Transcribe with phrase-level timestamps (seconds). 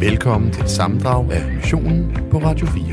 [0.00, 2.84] Velkommen til et sammendrag af Missionen på Radio 4.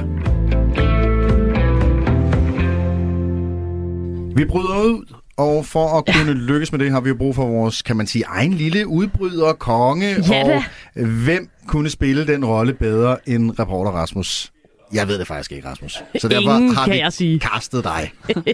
[4.35, 6.37] Vi bryder ud, og for at kunne ja.
[6.37, 9.53] lykkes med det, har vi jo brug for vores, kan man sige, egen lille udbryder,
[9.53, 10.15] konge.
[10.31, 10.63] Ja, og
[11.05, 14.51] hvem kunne spille den rolle bedre end reporter Rasmus?
[14.93, 16.03] Jeg ved det faktisk ikke, Rasmus.
[16.19, 17.39] Så derfor Ingen, har kan vi jeg sige.
[17.39, 18.11] kastet dig.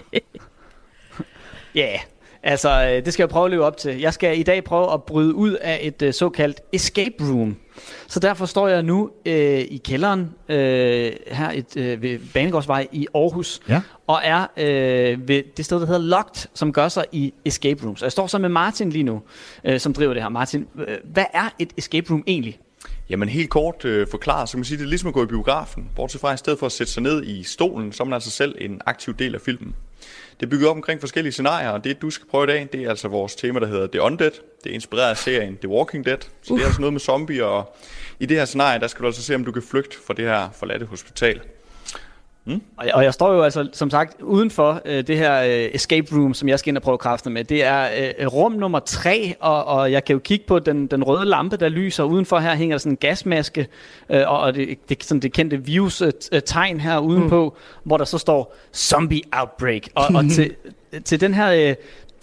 [1.74, 1.98] Ja,
[2.44, 4.00] altså øh, det skal jeg prøve at leve op til.
[4.00, 7.56] Jeg skal i dag prøve at bryde ud af et øh, såkaldt escape room.
[8.06, 13.06] Så derfor står jeg nu øh, i kælderen øh, her et, øh, ved Banegårdsvej i
[13.14, 13.60] Aarhus.
[13.68, 13.80] Ja.
[14.06, 18.02] Og er øh, ved det sted, der hedder Locked, som gør sig i escape rooms.
[18.02, 19.22] Og jeg står så med Martin lige nu,
[19.64, 20.28] øh, som driver det her.
[20.28, 22.58] Martin, øh, hvad er et escape room egentlig?
[23.10, 25.26] Jamen helt kort øh, forklaret, så kan man sige, det er ligesom at gå i
[25.26, 25.90] biografen.
[25.96, 28.30] Bortset fra, i stedet for at sætte sig ned i stolen, så er man altså
[28.30, 29.74] selv en aktiv del af filmen.
[30.40, 32.82] Det er bygget op omkring forskellige scenarier, og det du skal prøve i dag, det
[32.82, 34.30] er altså vores tema, der hedder The Undead.
[34.64, 37.44] Det er inspireret af serien The Walking Dead, så det er altså noget med zombier,
[37.44, 37.76] og
[38.20, 40.24] i det her scenarie, der skal du altså se, om du kan flygte fra det
[40.24, 41.40] her forladte hospital.
[42.76, 45.70] Og jeg, og jeg står jo altså, som sagt, uden for øh, det her øh,
[45.74, 47.44] escape room, som jeg skal ind og prøve kræfter med.
[47.44, 51.04] Det er øh, rum nummer tre, og, og jeg kan jo kigge på den, den
[51.04, 52.04] røde lampe, der lyser.
[52.04, 53.66] Udenfor her hænger der sådan en gasmaske,
[54.10, 57.80] øh, og, og det, det, sådan det kendte virus-tegn her udenpå, mm.
[57.84, 59.82] hvor der så står Zombie Outbreak.
[59.94, 60.54] Og, og til,
[61.04, 61.68] til den her...
[61.70, 61.74] Øh,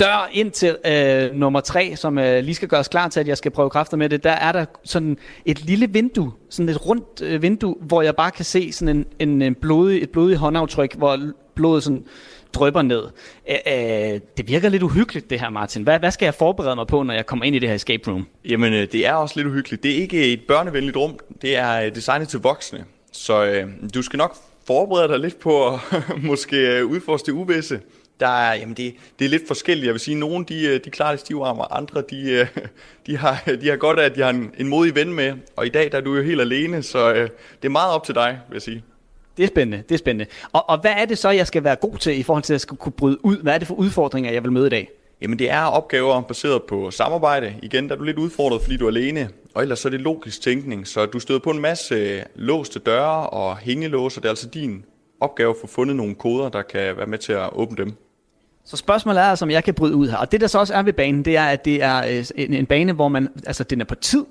[0.01, 3.37] dør ind til øh, nummer tre, som øh, lige skal gøres klar til, at jeg
[3.37, 7.21] skal prøve kræfter med det, der er der sådan et lille vindue, sådan et rundt
[7.21, 10.95] øh, vindue, hvor jeg bare kan se sådan en, en, en blodig, et blodigt håndaftryk,
[10.95, 11.19] hvor
[11.55, 12.03] blodet sådan
[12.53, 13.03] drøber ned.
[13.49, 15.83] Øh, øh, det virker lidt uhyggeligt, det her, Martin.
[15.83, 18.11] Hvad, hvad skal jeg forberede mig på, når jeg kommer ind i det her escape
[18.11, 18.27] room?
[18.45, 19.83] Jamen, øh, det er også lidt uhyggeligt.
[19.83, 22.85] Det er ikke et børnevenligt rum, det er øh, designet til voksne.
[23.11, 24.35] Så øh, du skal nok
[24.67, 25.79] forberede dig lidt på at
[26.23, 27.79] måske øh, udforske det uvisse.
[28.21, 29.85] Der er, jamen det, det er lidt forskelligt.
[29.85, 32.31] Jeg vil sige, at nogle de, øh, de klarer det stive arm, og andre de,
[32.31, 32.47] øh,
[33.07, 35.33] de, har, de har godt af, at de har en, en modig ven med.
[35.55, 37.29] Og i dag der er du jo helt alene, så øh,
[37.61, 38.83] det er meget op til dig, vil jeg sige.
[39.37, 40.31] Det er spændende, det er spændende.
[40.53, 42.61] Og, og hvad er det så, jeg skal være god til i forhold til at
[42.61, 43.37] skal kunne bryde ud?
[43.37, 44.89] Hvad er det for udfordringer, jeg vil møde i dag?
[45.21, 47.55] Jamen det er opgaver baseret på samarbejde.
[47.63, 49.29] Igen, der er du lidt udfordret, fordi du er alene.
[49.55, 53.29] Og ellers så er det logisk tænkning, så du støder på en masse låste døre
[53.29, 54.21] og hængelåser.
[54.21, 54.85] Det er altså din
[55.19, 57.93] opgave at få fundet nogle koder, der kan være med til at åbne dem.
[58.65, 60.17] Så spørgsmålet er altså, om jeg kan bryde ud her.
[60.17, 62.53] Og det, der så også er ved banen, det er, at det er øh, en,
[62.53, 64.25] en bane, hvor man, altså den er på tid.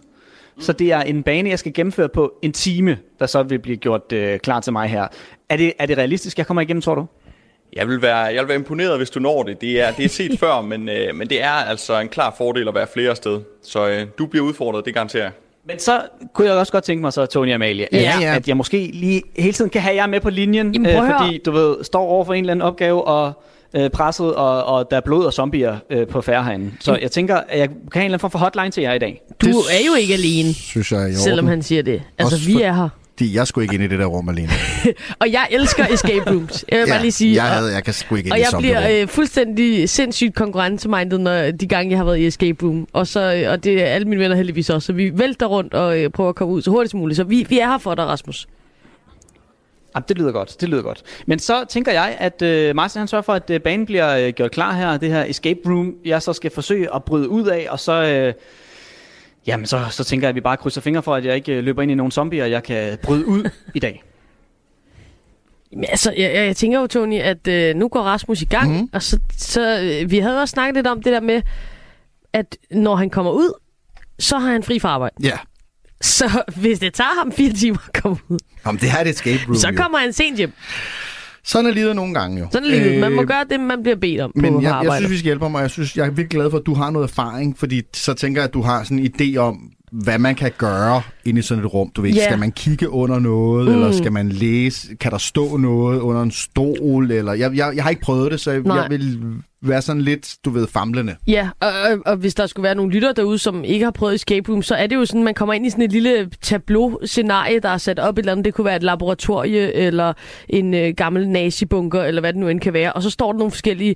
[0.61, 3.77] Så det er en bane, jeg skal gennemføre på en time, der så vil blive
[3.77, 5.07] gjort øh, klar til mig her.
[5.49, 7.07] Er det, er det realistisk, jeg kommer igennem, tror du?
[7.73, 9.61] Jeg vil være, jeg vil være imponeret, hvis du når det.
[9.61, 12.69] Det er, det er set før, men, øh, men det er altså en klar fordel
[12.69, 13.41] at være flere sted.
[13.63, 15.33] Så øh, du bliver udfordret, det garanterer jeg.
[15.67, 16.03] Men så
[16.33, 18.37] kunne jeg også godt tænke mig så, Tony Amalie, at, Ja, ja.
[18.37, 21.19] at jeg måske lige hele tiden kan have jer med på linjen, øh, Jamen, høre.
[21.19, 23.43] fordi du ved, står over for en eller anden opgave og
[23.75, 26.71] øh, presset, og, og der er blod og zombier øh, på færre herinde.
[26.81, 28.93] Så jeg tænker, at jeg kan have en eller anden form for hotline til jer
[28.93, 29.23] i dag.
[29.43, 32.03] Du Det er jo ikke alene, Synes jeg er i selvom han siger det.
[32.19, 32.89] Altså, Også vi er her.
[33.17, 34.49] Fordi jeg skulle ikke ind i det der rum alene.
[35.21, 36.65] Og jeg elsker escape rooms.
[36.73, 37.35] Jeg vil bare lige sige.
[37.35, 39.89] jeg, og- havde, jeg kan sgu ikke ind Og i jeg sådan bliver øh, fuldstændig
[39.89, 42.87] sindssygt konkurrencemindet, når de gange, jeg har været i escape room.
[42.93, 44.87] Og, så, og det er alle mine venner heldigvis også.
[44.87, 47.17] Så vi vælter rundt og øh, prøver at komme ud så hurtigt som muligt.
[47.17, 48.47] Så vi, vi er her for dig, Rasmus.
[49.95, 51.03] Jamen, det lyder godt, det lyder godt.
[51.27, 54.33] Men så tænker jeg, at øh, Martin han sørger for, at øh, banen bliver øh,
[54.33, 57.67] gjort klar her, det her escape room, jeg så skal forsøge at bryde ud af,
[57.71, 58.35] og så, øh,
[59.47, 61.65] jamen, så, så tænker jeg, at vi bare krydser fingre for, at jeg ikke øh,
[61.65, 64.03] løber ind i nogle zombier, og jeg kan bryde ud i dag.
[65.73, 68.81] Jamen, altså, jeg, jeg, tænker jo, Tony, at øh, nu går Rasmus i gang.
[68.81, 68.89] Mm.
[68.93, 71.43] Og så, så øh, vi havde også snakket lidt om det der med,
[72.33, 73.53] at når han kommer ud,
[74.19, 75.15] så har han fri fra arbejde.
[75.23, 75.39] Ja.
[76.03, 79.41] Så hvis det tager ham fire timer at komme ud, Om det er et escape
[79.47, 79.77] room, så jo.
[79.77, 80.53] kommer han sent hjem.
[81.45, 82.49] Sådan er livet nogle gange jo.
[82.53, 83.01] Sådan er livet.
[83.01, 84.97] Man må Øh, gøre det, man bliver bedt om på Men jeg, jeg arbejde.
[84.97, 86.75] synes, vi skal hjælpe ham, og jeg, synes, jeg er virkelig glad for, at du
[86.75, 90.19] har noget erfaring, fordi så tænker jeg, at du har sådan en idé om, hvad
[90.19, 91.91] man kan gøre inde i sådan et rum.
[91.97, 92.25] Du ved, Ja.
[92.25, 93.75] skal man kigge under noget, mm.
[93.75, 94.95] eller skal man læse?
[94.95, 97.11] Kan der stå noget under en stol?
[97.11, 98.77] Eller, jeg, jeg, jeg har ikke prøvet det, så jeg, Nej.
[98.77, 99.19] jeg vil
[99.63, 101.17] være sådan lidt, du ved, famlende.
[101.27, 104.15] Ja, og, og, og hvis der skulle være nogle lyttere derude, som ikke har prøvet
[104.15, 107.61] escape room, så er det jo sådan, man kommer ind i sådan et lille tableau-scenarie,
[107.61, 108.45] der er sat op et eller andet.
[108.45, 110.13] Det kunne være et laboratorie, eller
[110.49, 112.93] en øh, gammel nazibunker, eller hvad det nu end kan være.
[112.93, 113.95] Og så står der nogle forskellige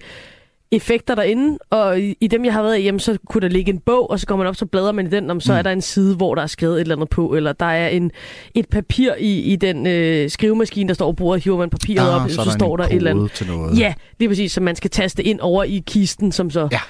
[0.72, 3.72] effekter derinde, og i, i dem, jeg har været i, jamen, så kunne der ligge
[3.72, 5.58] en bog, og så går man op, så bladrer man i den, om så mm.
[5.58, 7.88] er der en side, hvor der er skrevet et eller andet på, eller der er
[7.88, 8.10] en,
[8.54, 12.20] et papir i, i den øh, skrivemaskine, der står på bordet, hiver man papiret op,
[12.20, 13.32] Ah, så, så, er der står der et eller andet.
[13.32, 13.78] til noget.
[13.78, 16.68] Ja, lige præcis, så man skal taste ind over i kisten, som så...
[16.72, 16.80] Ja.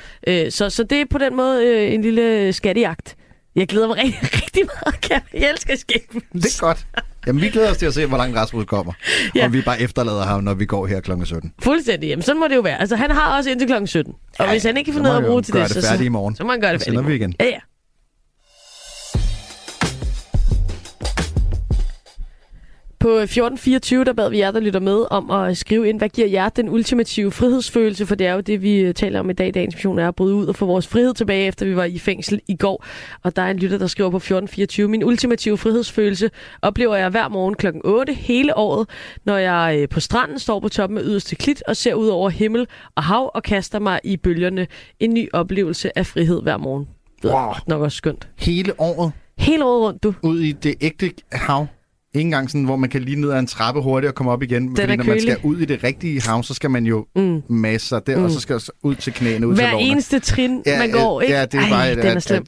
[0.44, 3.16] Øh, så, så det er på den måde øh, en lille skattejagt.
[3.56, 5.20] Jeg glæder mig rigtig, rigtig meget, Kære.
[5.34, 6.42] Jeg elsker escape rooms.
[6.44, 6.86] Det er godt.
[7.26, 8.92] Jamen, vi glæder os til at se, hvor langt Rasmus kommer.
[9.34, 9.44] Ja.
[9.44, 11.12] Og vi bare efterlader ham, når vi går her kl.
[11.24, 11.52] 17.
[11.62, 12.08] Fuldstændig.
[12.08, 12.80] Jamen, sådan må det jo være.
[12.80, 13.86] Altså, han har også indtil kl.
[13.86, 14.12] 17.
[14.38, 15.82] Og Ja, hvis han ikke kan så må noget at bruge til gøre det, det
[15.84, 16.36] så, færdigt i så, morgen.
[16.36, 17.00] så må han gøre det Så færdigt.
[17.00, 17.34] i sender vi morgen.
[17.34, 17.34] igen.
[17.40, 17.58] Ja, ja.
[23.04, 26.28] På 1424, der bad vi jer, der lytter med, om at skrive ind, hvad giver
[26.28, 28.06] jer den ultimative frihedsfølelse?
[28.06, 29.54] For det er jo det, vi øh, taler om i dag.
[29.54, 31.98] Dagens mission er at bryde ud og få vores frihed tilbage, efter vi var i
[31.98, 32.84] fængsel i går.
[33.22, 36.30] Og der er en lytter, der skriver på 1424, min ultimative frihedsfølelse
[36.62, 37.66] oplever jeg hver morgen kl.
[37.84, 38.88] 8 hele året,
[39.24, 42.30] når jeg øh, på stranden står på toppen af yderste klit og ser ud over
[42.30, 42.66] himmel
[42.96, 44.66] og hav og kaster mig i bølgerne.
[45.00, 46.88] En ny oplevelse af frihed hver morgen.
[47.22, 47.52] Det Wow.
[47.66, 48.28] nok også skønt.
[48.38, 50.14] Hele året Hele året rundt, du.
[50.22, 51.66] ud i det ægte hav.
[52.14, 54.42] Ikke engang sådan, hvor man kan lige ned ad en trappe hurtigt og komme op
[54.42, 54.68] igen.
[54.68, 57.42] Den Fordi når man skal ud i det rigtige hav, så skal man jo Mm.
[57.48, 58.24] masse sig der, mm.
[58.24, 59.88] og så skal man ud til knæene, ud til Hver lårene.
[59.88, 61.34] eneste trin, man går, ikke?
[61.34, 62.46] Ja, det er Ej, bare, den er slem.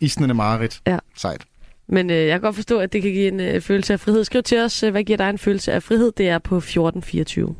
[0.00, 0.98] isen er meget Ja.
[1.16, 1.44] Sejt.
[1.88, 4.24] Men øh, jeg kan godt forstå, at det kan give en øh, følelse af frihed.
[4.24, 6.12] Skriv til os, øh, hvad giver dig en følelse af frihed?
[6.16, 7.54] Det er på 1424.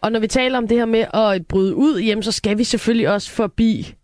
[0.00, 2.64] Og når vi taler om det her med at bryde ud, jamen, så skal vi
[2.64, 3.94] selvfølgelig også forbi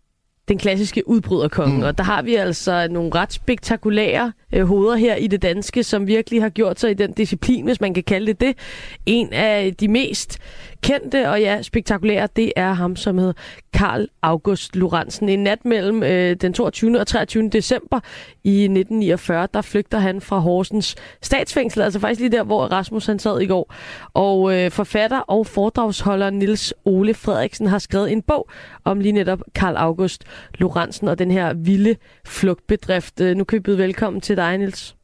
[0.47, 1.77] den klassiske udbryderkonge.
[1.77, 1.83] Mm.
[1.83, 6.07] Og der har vi altså nogle ret spektakulære øh, hoveder her i det danske, som
[6.07, 8.57] virkelig har gjort sig i den disciplin, hvis man kan kalde det det.
[9.05, 10.39] En af de mest
[10.81, 13.33] kendte og ja, spektakulære, det er ham, som hedder
[13.73, 15.29] Karl August Lorentzen.
[15.29, 16.99] En nat mellem øh, den 22.
[16.99, 17.49] og 23.
[17.49, 17.99] december
[18.43, 23.19] i 1949, der flygter han fra Horsens statsfængsel, altså faktisk lige der, hvor Rasmus han
[23.19, 23.73] sad i går.
[24.13, 28.49] Og øh, forfatter og foredragsholder Nils Ole Frederiksen har skrevet en bog
[28.83, 30.23] om lige netop Karl August
[30.53, 33.21] Lorentzen og den her vilde flugtbedrift.
[33.21, 34.95] Øh, Nu kan vi byde velkommen til dig, Nils.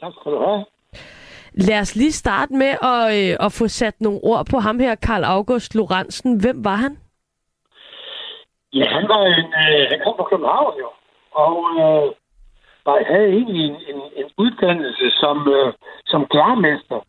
[0.00, 0.64] Tak skal du have.
[1.54, 4.94] Lad os lige starte med at, øh, at få sat nogle ord på ham her,
[4.94, 6.40] Karl August Lorentzen.
[6.40, 6.92] Hvem var han?
[8.72, 10.88] Ja, han var en, øh, han kom fra København jo,
[11.44, 12.06] og øh,
[12.86, 15.72] var, havde egentlig en, en, en uddannelse som, øh,
[16.06, 17.00] som klærmester.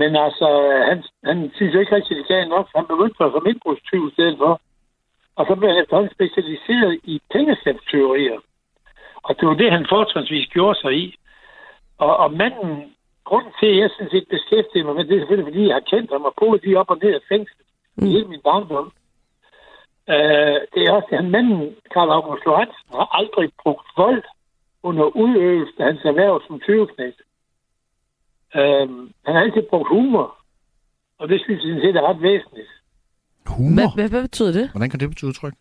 [0.00, 0.48] Men altså,
[0.88, 4.36] han, han synes ikke rigtig, det gav nok, så han begyndte som indbrudstyv i stedet
[4.38, 4.60] for.
[5.36, 8.38] Og så blev han efterhånden specialiseret i pengeskabsteorier.
[9.22, 11.16] Og det var det, han fortrinsvis gjorde sig i.
[11.98, 12.94] Og, og manden,
[13.24, 15.90] grunden til, at jeg sådan set beskæftiger mig med det, er selvfølgelig, fordi jeg har
[15.92, 17.66] kendt ham og boet lige op og ned af fængslet
[17.96, 18.06] mm.
[18.06, 18.92] i hele min barndom.
[20.14, 24.22] Øh, det er også, at manden, Karl August Lorentzen, har aldrig brugt vold
[24.82, 27.20] under udøvelse af hans erhverv som tyveknægt.
[28.58, 28.88] Øh,
[29.24, 30.26] han har altid brugt humor,
[31.18, 32.70] og det synes jeg sådan set er ret væsentligt.
[33.56, 33.74] Humor?
[33.74, 34.70] Hvad, hvad, hvad betyder det?
[34.70, 35.54] Hvordan kan det betyde udtryk?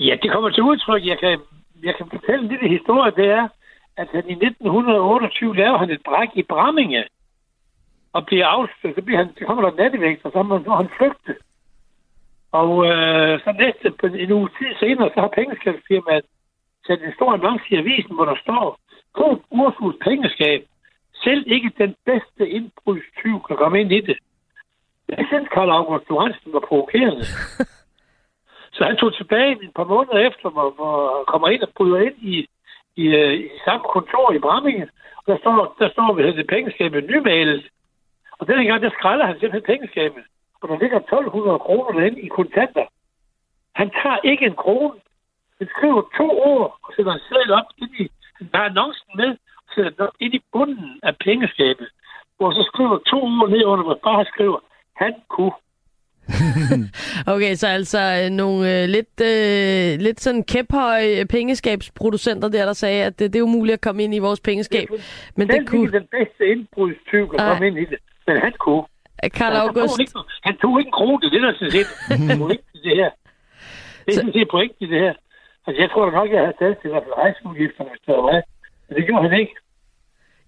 [0.00, 1.06] Ja, det kommer til udtryk.
[1.06, 1.40] Jeg kan,
[1.82, 3.12] jeg kan fortælle en lille historie.
[3.16, 3.48] Det er,
[3.96, 7.04] at han i 1928 laver han et bræk i Bramminge
[8.12, 8.96] og bliver afsløret.
[8.96, 11.34] Så, bliver han, så kommer der nattevægt, og så må må han flygte.
[12.52, 16.24] Og øh, så næste på en uge tid senere, så har pengeskabsfirmaet
[16.86, 18.78] sat en stor annonce i avisen, hvor der står,
[19.12, 20.60] god Ursus pengeskab.
[21.24, 24.18] Selv ikke den bedste indbrudstyv kan komme ind i det.
[25.08, 27.24] Det synes Karl August Johansen var provokerende.
[28.74, 31.98] Så han tog tilbage et par måneder efter, hvor, hvor han kommer ind og bryder
[31.98, 32.46] ind i,
[32.96, 34.88] i, øh, i samme kontor i Brammingen.
[35.16, 37.64] Og der står, der står ved det pengeskabet nymalet.
[38.38, 40.24] Og denne gang, der skralder han simpelthen pengeskabet.
[40.60, 42.86] Og der ligger 1200 kroner derinde i kontanter.
[43.74, 44.94] Han tager ikke en krone.
[45.58, 49.30] Han skriver to ord og sætter en sædel op ind i, han tager annoncen med
[49.66, 51.88] og sætter den op ind i bunden af pengeskabet.
[52.36, 54.58] Hvor så skriver to ord ned under, hvor bare skriver,
[54.96, 55.52] han kunne.
[57.34, 63.04] Okay, så altså øh, nogle øh, lidt, øh, lidt sådan kæphøje pengeskabsproducenter der, der sagde,
[63.04, 64.88] at det, det er umuligt at komme ind i vores pengeskab.
[65.36, 67.48] Men Selv det kunne ikke den bedste indbrudstyv kan Nej.
[67.48, 67.98] komme ind i det.
[68.26, 68.84] Men han kunne.
[69.38, 69.94] Karl Han August.
[69.94, 70.12] tog, ikke,
[70.48, 71.88] han tog ikke en krone, det er det, der er sådan set
[72.38, 73.10] pointen i det her.
[74.04, 75.14] Det er Så- sådan set pointen i det her.
[75.66, 78.12] Altså, jeg tror da nok, jeg havde taget til i hvert fald rejseudgifterne, hvis det
[78.16, 78.40] var mig.
[78.86, 79.54] Men det gjorde han ikke.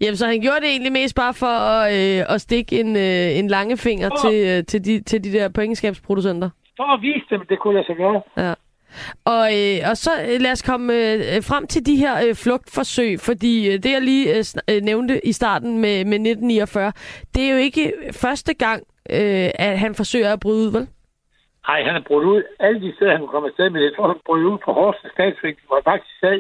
[0.00, 3.38] Jamen, så han gjorde det egentlig mest bare for at, øh, at stikke en, øh,
[3.38, 4.31] en langefinger Åh.
[4.31, 6.50] til, øh, til, de, til de der pengeskabsproducenter.
[6.76, 8.23] For at vise dem, det kunne lade sig gøre.
[8.37, 8.55] Ja.
[9.25, 13.21] Og, øh, og så øh, lad os komme øh, frem til de her øh, flugtforsøg,
[13.21, 16.93] fordi øh, det, jeg lige øh, øh, nævnte i starten med, med 1949,
[17.35, 20.87] det er jo ikke første gang, øh, at han forsøger at bryde ud, vel?
[21.69, 23.87] Nej, han har brudt ud alle de steder, han kunne komme afsted med det.
[23.88, 26.38] Jeg tror, han brød ud på Horsens statsfængsel, hvor han faktisk sad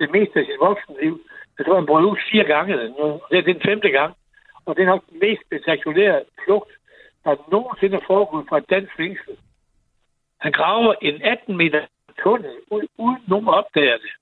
[0.00, 1.14] det meste af sit voksenliv.
[1.58, 2.74] Jeg tror, han brød ud fire gange.
[2.98, 4.14] Og Det er den femte gang.
[4.66, 6.72] Og det er nok den mest spektakulære flugt,
[7.24, 9.36] der nogensinde er foregået fra et dansk fængsel.
[10.40, 11.80] Han graver en 18 meter
[12.22, 14.12] tunnel ud, uden nogen opdager det.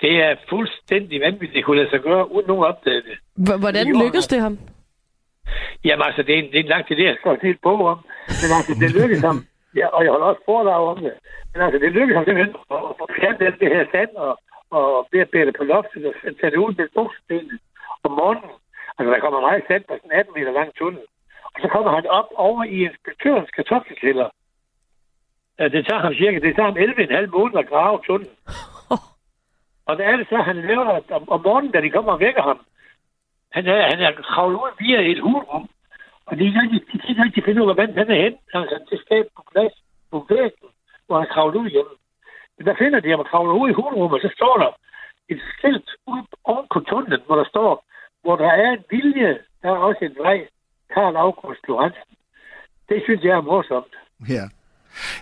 [0.00, 3.16] Det er fuldstændig vanvittigt, det kunne lade sig gøre, uden nogen opdager det.
[3.60, 4.58] Hvordan lykkedes det ham?
[5.84, 7.58] Jamen altså, det er en, det er en lang tid, det jeg skrevet en hel
[7.62, 7.98] bog om.
[8.42, 9.38] Men altså, det lykkedes ham.
[9.76, 11.12] Ja, og jeg holder også foredrag om det.
[11.52, 14.38] Men altså, det lykkedes ham simpelthen at at fjerne alt det her sand og,
[14.78, 17.58] og bearbejde det på loftet og tage det ud med bogstenet
[18.04, 18.50] om morgenen.
[18.98, 21.04] Altså, der kommer meget sand på sådan en 18 meter lang tunnel.
[21.54, 24.28] Og så kommer han op over i inspektørens kartoffelkælder.
[25.58, 28.36] Det tager ham cirka, det tager ham 11,5 måneder at grave tunnelen.
[29.88, 32.42] Og der er det så, han laver om, om morgenen, da de kommer og vækker
[32.42, 32.60] ham.
[33.52, 35.68] Han er, han er kravlet ud via et hulrum.
[36.26, 38.34] Og de, de, de kan ikke finde ud af, hvordan han er hen.
[38.54, 39.72] Han er til skab på plads
[40.10, 40.68] på væggen,
[41.06, 41.94] hvor han kravlet ud hjemme.
[42.62, 44.70] Men der finder de ham og kravler ud i hulrummet, og så står der
[45.32, 47.70] et skilt ude oven på tunnelen, hvor der står,
[48.24, 50.38] hvor der er en vilje, der er også en vej.
[50.94, 52.16] Karl August Lorentzen.
[52.88, 53.94] Det synes jeg er morsomt.
[54.28, 54.44] Ja.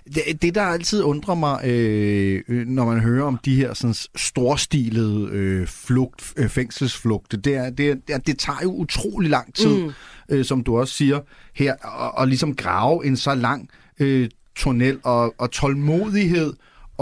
[0.05, 5.29] Det, det, der altid undrer mig, øh, når man hører om de her sådan, storstilede
[5.33, 9.93] øh, flugt, øh, fængselsflugte, det, er, det, er, det tager jo utrolig lang tid, mm.
[10.31, 11.21] øh, som du også siger
[11.55, 11.73] her,
[12.05, 13.71] at, at ligesom grave en så lang
[14.01, 16.53] øh, tunnel og, og tålmodighed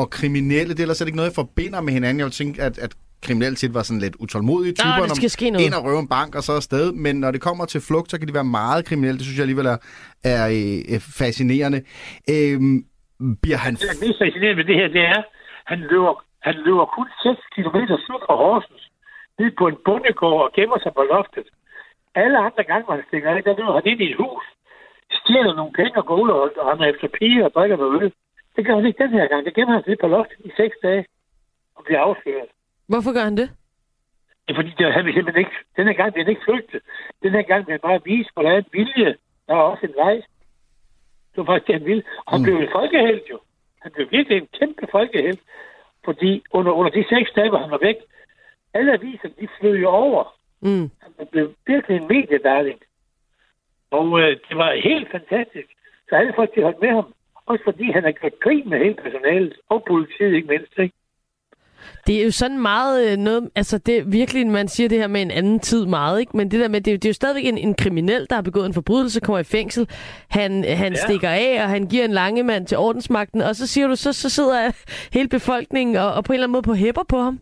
[0.01, 2.19] og kriminelle, det er ellers ikke noget, jeg forbinder med hinanden.
[2.21, 2.93] Jeg vil tænke, at, at
[3.27, 5.67] kriminalitet var sådan lidt utålmodige typer, Nå, det skal ske noget.
[5.67, 8.17] ind og røve en bank og så afsted, men når det kommer til flugt, så
[8.19, 9.17] kan de være meget kriminelle.
[9.19, 9.79] Det synes jeg alligevel er,
[10.35, 11.81] er øh, fascinerende.
[12.35, 12.77] Øhm,
[13.43, 13.73] bliver han...
[13.75, 15.21] Det mest fascinerende ved det her, det er,
[15.73, 16.15] han løber,
[16.49, 18.85] han løber kun 6 km syd for Horsens,
[19.39, 21.47] ned på en bondegård og gemmer sig på loftet.
[22.23, 24.45] Alle andre gange, hvor han stikker af, der løber han ind i et hus,
[25.19, 27.95] stjæler nogle penge og går ud og, og han er efter piger og drikker noget
[28.03, 28.13] øl.
[28.59, 29.45] Det gør han ikke den her gang.
[29.47, 31.05] Det gemmer han sig på loftet i 6 dage
[31.77, 32.49] og bliver afsløret.
[32.89, 33.49] Hvorfor gør han det?
[34.45, 36.81] Det er fordi, det, han simpelthen ikke, den her gang vil han ikke flygte.
[37.23, 39.17] Den her gang vil han bare vise, hvor der er en vilje.
[39.47, 40.15] Der er også en vej.
[41.31, 42.03] Det var faktisk det, han ville.
[42.27, 42.45] Og han Mm.
[42.45, 43.39] blev en folkehelt jo.
[43.83, 45.41] Han blev virkelig en kæmpe folkehelt.
[46.05, 47.97] Fordi under, under de seks dage, hvor han var væk,
[48.75, 50.23] alle aviser, de flød jo over.
[50.61, 50.91] Mm.
[51.19, 52.81] Han blev virkelig en mediedarling.
[53.91, 55.69] Og øh, det var helt fantastisk.
[56.09, 57.15] Så alle folk, de holdt med ham.
[57.51, 59.55] Også fordi han har gjort grin med hele personalet.
[59.69, 60.79] Og politiet ikke mindst.
[60.79, 60.95] Ikke?
[62.07, 65.07] Det er jo sådan meget øh, noget, altså det er virkelig, man siger det her
[65.07, 66.37] med en anden tid meget, ikke?
[66.37, 68.35] Men det der med, det, er jo- det er jo stadigvæk en, en kriminel, der
[68.35, 69.87] har begået en forbrydelse, kommer i fængsel,
[70.31, 71.03] han, han ja.
[71.05, 74.13] Stikker af, og han giver en lange mand til ordensmagten, og så siger du, så,
[74.13, 74.59] så sidder
[75.17, 77.41] hele befolkningen og, og på en eller anden måde på hæpper på ham.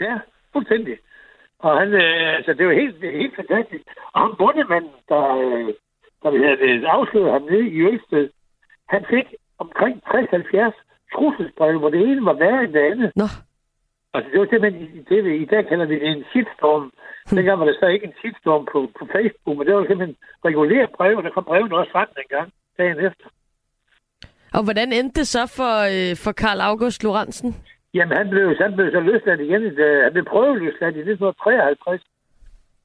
[0.00, 0.16] Ja,
[0.52, 0.96] fuldstændig.
[1.58, 3.84] Og han, øh, altså, det var helt, helt fantastisk.
[4.14, 5.68] Og ham bundemanden, der, øh,
[6.22, 8.28] der havde afsløret ham nede i Ølsted,
[8.94, 9.26] han fik
[9.58, 10.72] omkring 60-70
[11.14, 13.12] trusselsbreve, hvor det ene var værre end det andet.
[13.16, 13.28] Nå,
[14.14, 16.92] Altså, det var simpelthen, det, vi- i dag kalder vi det en shitstorm.
[17.30, 20.90] Dengang var der så ikke en shitstorm på, på Facebook, men det var simpelthen reguleret
[20.96, 23.26] brev, og der kom brevene også frem dengang, dagen efter.
[24.56, 27.50] og hvordan endte det så for, øh, for Karl August Lorentzen?
[27.94, 29.62] Jamen, han blev, han blev så løsladt igen.
[29.62, 32.02] i- Han blev prøveløsladt i 1953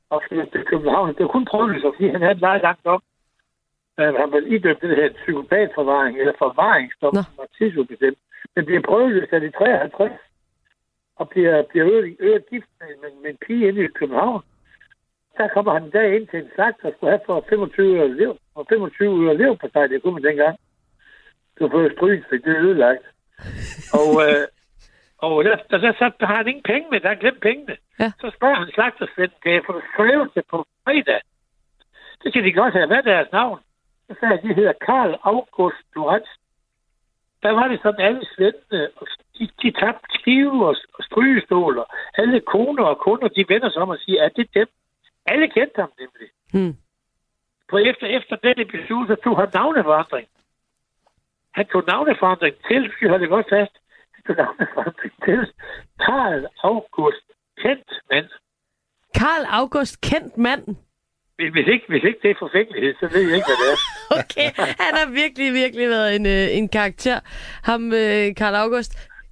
[0.09, 1.07] og flyttede til København.
[1.15, 3.01] Det var kun prøveløsladt, fordi han havde meget langt op.
[3.99, 8.17] Øh, Han blev idømt det her psykopatforvaring, eller forvaringsdom, som var tidsubestemt.
[8.55, 10.11] Men bliver prøveløsladt i 53
[11.15, 14.41] og bliver, bliver øget, øget gift med, med, med, en pige inde i København.
[15.37, 18.09] Der kommer han en dag ind til en slagt, der skulle have for 25 øre
[18.09, 20.57] lev, og 25 øre lev på sig, det kunne man dengang.
[21.53, 23.05] Det var for stryg, for det er ødelagt.
[23.99, 24.43] Og, øh,
[25.17, 27.77] og der, der, der, så har han ingen penge med, der har glemt pengene.
[27.99, 28.11] Ja.
[28.21, 31.21] Så spørger han slagtersvend, kan jeg få det skrevet til på fredag?
[32.23, 32.87] Det skal de godt have.
[32.87, 33.59] Hvad er deres navn?
[34.09, 36.29] Jeg, de hedder Karl August Lorenz.
[37.43, 38.89] Der var det sådan, alle svendene,
[39.37, 41.83] de, de tabte skive og, og strygestoler.
[42.17, 44.67] Alle koner og kunder, de vender sig om og siger, at det er dem.
[45.25, 46.29] Alle kendte ham nemlig.
[46.53, 46.75] Hmm.
[47.69, 50.27] For efter, efter den episode, så tog han navneforandring.
[51.53, 53.75] Han tog navneforandring til, skal jeg holde det godt fast,
[54.13, 55.53] han tog navneforandring til
[56.05, 57.27] Karl August
[57.61, 58.29] Kendt mand.
[59.15, 60.63] Karl August kendt mand.
[61.55, 63.79] Hvis ikke, hvis ikke det er forfængelighed, så ved jeg ikke, hvad det er.
[64.21, 64.47] Okay,
[64.85, 67.17] han har virkelig, virkelig været en, øh, en karakter.
[67.69, 68.91] Ham, øh, Karl August.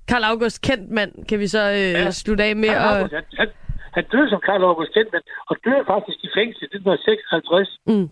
[0.09, 2.11] Karl August kendt mand, kan vi så øh, ja.
[2.11, 2.69] Slutte af med.
[2.69, 3.49] Karl Og, August, han, han,
[3.97, 7.69] han døde som Karl August Kendt mand, og døde faktisk i fængsel i 1956.
[7.91, 8.07] mm.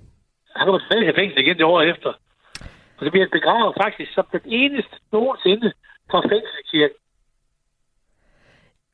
[0.56, 2.12] Han kommer tilbage til fængsel igen det år efter.
[2.98, 5.68] Og så bliver han begravet faktisk som den eneste nogensinde
[6.12, 7.00] fra fængselskirken.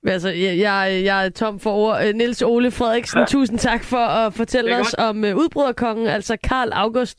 [0.08, 2.06] Altså, jeg, jeg, jeg er tom for ord.
[2.06, 3.26] Øh, Niels Ole Frederiksen, ja.
[3.26, 7.18] tusind tak for at fortælle os om uh, udbryderkongen, altså Karl August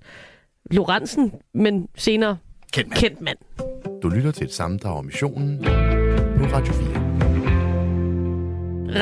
[0.70, 2.36] Lorentzen, men senere
[2.72, 2.98] Kendt mand.
[3.00, 3.38] kendt mand.
[4.02, 5.58] Du lytter til et sammendrag af missionen
[6.38, 6.86] på Radio 4.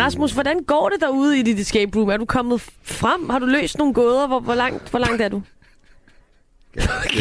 [0.04, 2.08] Rasmus, hvordan går det derude i dit escape room?
[2.08, 3.30] Er du kommet frem?
[3.30, 4.26] Har du løst nogle gåder?
[4.26, 5.42] Hvor, hvor, langt, hvor langt er du?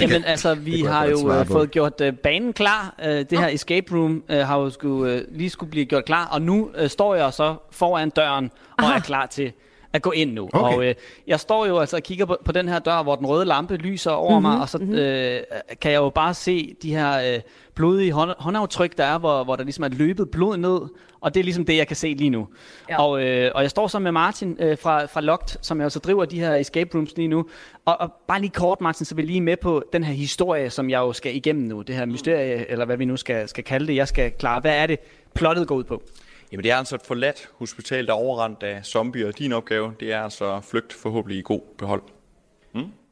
[0.01, 1.53] Jamen altså, vi har jo uh, på.
[1.53, 2.95] fået gjort uh, banen klar.
[2.99, 6.25] Uh, det her escape room uh, har jo skulle, uh, lige skulle blive gjort klar,
[6.25, 8.95] og nu uh, står jeg så foran døren og Aha.
[8.95, 9.53] er klar til
[9.93, 10.49] at gå ind nu.
[10.53, 10.75] Okay.
[10.75, 10.95] Og øh,
[11.27, 13.75] jeg står jo altså og kigger på, på den her dør, hvor den røde lampe
[13.75, 15.41] lyser over mm-hmm, mig, og så øh,
[15.81, 17.39] kan jeg jo bare se de her øh,
[17.77, 20.79] blodige hånd, håndaftryk, der er, hvor, hvor der ligesom er løbet blod ned,
[21.21, 22.47] og det er ligesom det, jeg kan se lige nu.
[22.89, 23.01] Ja.
[23.01, 25.99] Og, øh, og jeg står så med Martin øh, fra, fra Locked, som jeg også
[25.99, 27.45] driver de her escape rooms lige nu.
[27.85, 30.69] Og, og bare lige kort, Martin, så vil jeg lige med på den her historie,
[30.69, 31.81] som jeg jo skal igennem nu.
[31.81, 33.95] Det her mysterie, eller hvad vi nu skal, skal kalde det.
[33.95, 34.59] Jeg skal klare.
[34.59, 34.99] Hvad er det,
[35.33, 36.03] plottet går ud på?
[36.51, 39.31] Jamen det er altså et forladt hospital, der er overrendt af zombier.
[39.31, 42.01] Din opgave, det er altså at flygte forhåbentlig i god behold.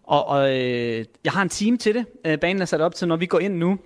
[0.08, 2.06] Og, og øh, jeg har en time til det.
[2.26, 3.78] Øh, banen er sat op til, når vi går ind nu,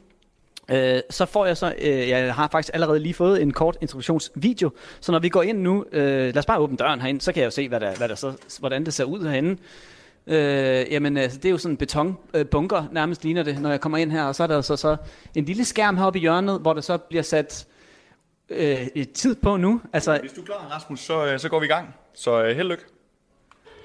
[0.72, 4.70] øh, så får jeg så, øh, jeg har faktisk allerede lige fået en kort introduktionsvideo,
[5.00, 7.40] så når vi går ind nu, øh, lad os bare åbne døren herinde, så kan
[7.42, 9.58] jeg jo se, hvad der, hvad der så, hvordan det ser ud herinde.
[10.28, 13.98] Øh, jamen, altså, det er jo sådan en betonbunker, nærmest ligner det, når jeg kommer
[13.98, 14.98] ind her, og så er der så, så
[15.36, 17.68] en lille skærm heroppe i hjørnet, hvor der så bliver sat
[18.50, 19.82] øh, et tid på nu.
[19.94, 21.96] Altså, Hvis du er klar, Rasmus, så, øh, så går vi i gang.
[22.14, 22.84] Så øh, held og lykke.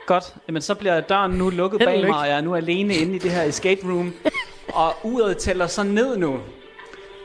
[0.06, 2.10] Godt, jamen så bliver døren nu lukket Held bag lykke.
[2.10, 4.12] mig, og jeg er nu alene inde i det her escape room.
[4.74, 6.40] og uret tæller så ned nu.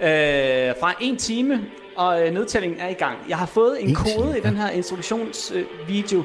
[0.01, 1.61] Øh, fra en time,
[1.95, 3.17] og øh, nedtællingen er i gang.
[3.29, 6.23] Jeg har fået en En kode time, i den her instruktionsvideo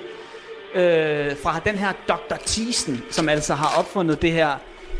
[0.74, 2.36] øh, fra den her Dr.
[2.46, 4.50] Thiesen, som altså har opfundet det her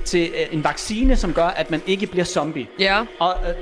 [0.04, 2.66] til øh, en vaccine, som gør, at man ikke bliver zombie.
[2.78, 3.04] Ja.
[3.18, 3.54] Og øh,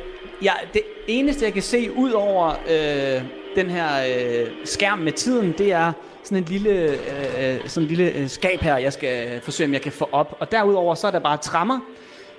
[0.45, 3.23] ja, det eneste, jeg kan se ud over øh,
[3.57, 5.92] den her øh, skærm med tiden, det er
[6.23, 9.73] sådan en lille, øh, øh, sådan en lille øh, skab her, jeg skal forsøge, om
[9.73, 10.37] jeg kan få op.
[10.40, 11.81] Og derudover, så er der bare trammer.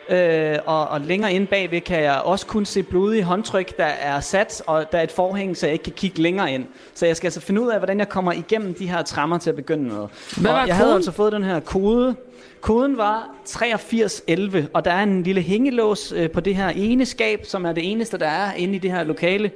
[0.09, 4.19] Øh, og, og længere inde bagved kan jeg også kun se blodige håndtryk, der er
[4.19, 6.65] sat, og der er et forhæng, så jeg ikke kan kigge længere ind.
[6.93, 9.49] Så jeg skal altså finde ud af, hvordan jeg kommer igennem de her trammer til
[9.49, 10.07] at begynde med.
[10.37, 10.95] Hvad og var jeg havde koden?
[10.95, 12.15] altså fået den her kode.
[12.61, 17.45] Koden var 8311, og der er en lille hængelås øh, på det her ene skab,
[17.45, 19.51] som er det eneste, der er inde i det her lokale.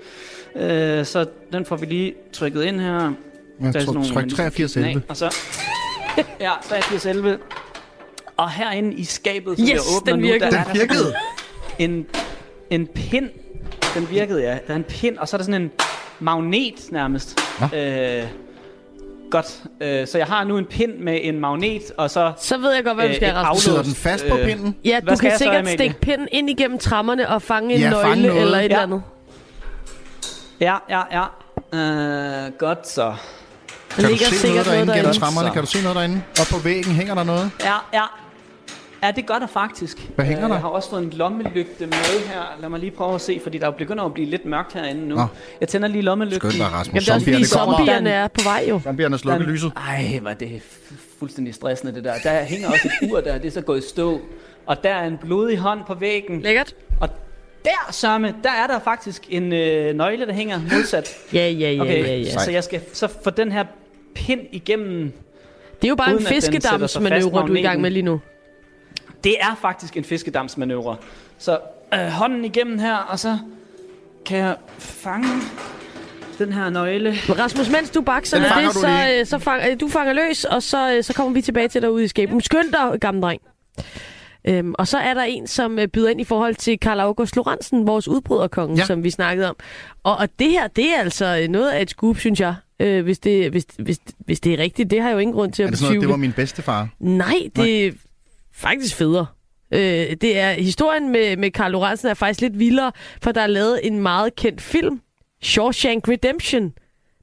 [0.55, 2.95] Øh, så den får vi lige trykket ind her.
[2.95, 3.11] Er
[3.59, 4.89] nogle, tryk man lige skal kigge 8311.
[4.89, 5.35] af, Og så,
[6.45, 7.37] ja, 8311.
[8.38, 10.51] Og herinde i skabet, som Yes, jeg åbner den nu, virkede.
[10.51, 11.13] der er Den der virkede.
[11.79, 12.06] en,
[12.70, 13.29] en pind.
[13.96, 14.51] Den virkede, ja.
[14.67, 15.72] Der er en pind, og så er der sådan en
[16.20, 17.39] magnet nærmest.
[17.75, 18.24] Øh,
[19.32, 19.63] godt.
[19.82, 22.32] Øh, så jeg har nu en pind med en magnet, og så...
[22.41, 23.63] Så ved jeg godt, hvad du Øh, skal, et Rasmus.
[23.63, 24.75] Sidder den fast på Øh, pinden?
[24.86, 25.77] Ja, Hvad du kan jeg så, sikkert Amalie?
[25.77, 28.41] stikke pinden ind igennem trammerne og fange en Ja, nøgle fange noget.
[28.41, 28.65] eller et Ja.
[28.65, 29.01] eller andet.
[30.60, 31.24] Ja, ja, ja.
[31.77, 33.01] Øh, godt så.
[33.03, 33.15] Der
[33.95, 35.19] Kan du ligger se noget sikkert derinde noget gennem derinde.
[35.19, 35.47] trammerne?
[35.47, 35.54] Så.
[35.54, 36.21] Kan du se noget derinde?
[36.41, 37.52] Op på væggen hænger der noget?
[37.63, 38.04] Ja, ja.
[39.03, 39.97] Ja, det gør der faktisk.
[40.15, 40.55] Hvad hænger Øh, der?
[40.55, 41.93] Jeg har også fået en lommelygte med
[42.27, 42.41] her.
[42.62, 45.15] Lad mig lige prøve at se, fordi der begynder at blive lidt mørkt herinde nu.
[45.15, 45.25] Nå.
[45.62, 46.51] Jeg tænder lige lommelygten.
[46.51, 46.93] Skynd dig, Rasmus.
[46.93, 48.79] Jamen, det er også fordi Zombierne zombierne er på vej jo.
[48.83, 49.71] Zombierne er slukket lyset.
[49.88, 50.62] Ej, hvor er det
[51.19, 52.13] fuldstændig stressende det der.
[52.23, 54.21] Der hænger også et ur der, det er så gået i stå.
[54.65, 56.41] Og der er en blodig hånd på væggen.
[56.41, 56.75] Lækkert.
[57.01, 57.10] Og
[57.65, 61.10] der, Sørme, der er der faktisk en øh, nøgle, der hænger modsat.
[61.33, 62.38] Ja, ja, ja, Okay, ja, ja.
[62.39, 63.65] Så jeg skal så få den her
[64.15, 65.12] pind igennem.
[65.81, 68.19] Det er jo bare en fiskedamsmanøvre, du er i gang med lige nu.
[69.23, 70.95] Det er faktisk en fiskedamsmanøvre.
[71.38, 71.60] Så
[71.93, 73.38] øh, hånden igennem her, og så
[74.25, 75.27] kan jeg fange
[76.38, 77.12] den her nøgle.
[77.30, 78.88] Rasmus, mens du bakser med det, så,
[79.19, 81.82] øh, så fanger, øh, du fanger løs, og så, øh, så kommer vi tilbage til
[81.82, 82.45] dig ude i skabet.
[82.45, 83.41] Skynd dig, gamle dreng.
[84.47, 87.36] Øhm, og så er der en, som øh, byder ind i forhold til Karl August
[87.36, 88.86] Lorentzen, vores udbryderkonge, Ja.
[88.86, 89.56] som vi snakkede om.
[90.03, 92.56] Og, og det her, det er altså noget af et scoop, synes jeg.
[92.80, 95.51] Øh, hvis, det, hvis, hvis, hvis det er rigtigt, det har jeg jo ingen grund
[95.51, 96.12] til at Er det sådan noget, det betvivle.
[96.12, 96.88] var min bedstefar?
[96.99, 97.91] Nej, det er
[98.58, 99.26] faktisk federe.
[99.74, 99.80] Øh,
[100.22, 102.91] det er historien med, med Karl Lorentzen er faktisk lidt vildere,
[103.22, 105.02] for der er lavet en meget kendt film,
[105.41, 106.74] Shawshank Redemption,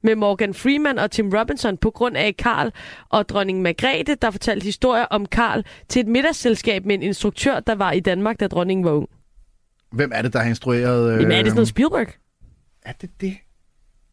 [0.03, 2.71] med Morgan Freeman og Tim Robinson på grund af Karl
[3.09, 7.75] og dronning Margrethe, der fortalte historier om Karl til et middagsselskab med en instruktør, der
[7.75, 9.09] var i Danmark, da dronningen var ung.
[9.91, 11.13] Hvem er det, der har instrueret...
[11.13, 12.07] Øh, Jamen er det sådan noget Spielberg?
[12.85, 13.37] Er det det?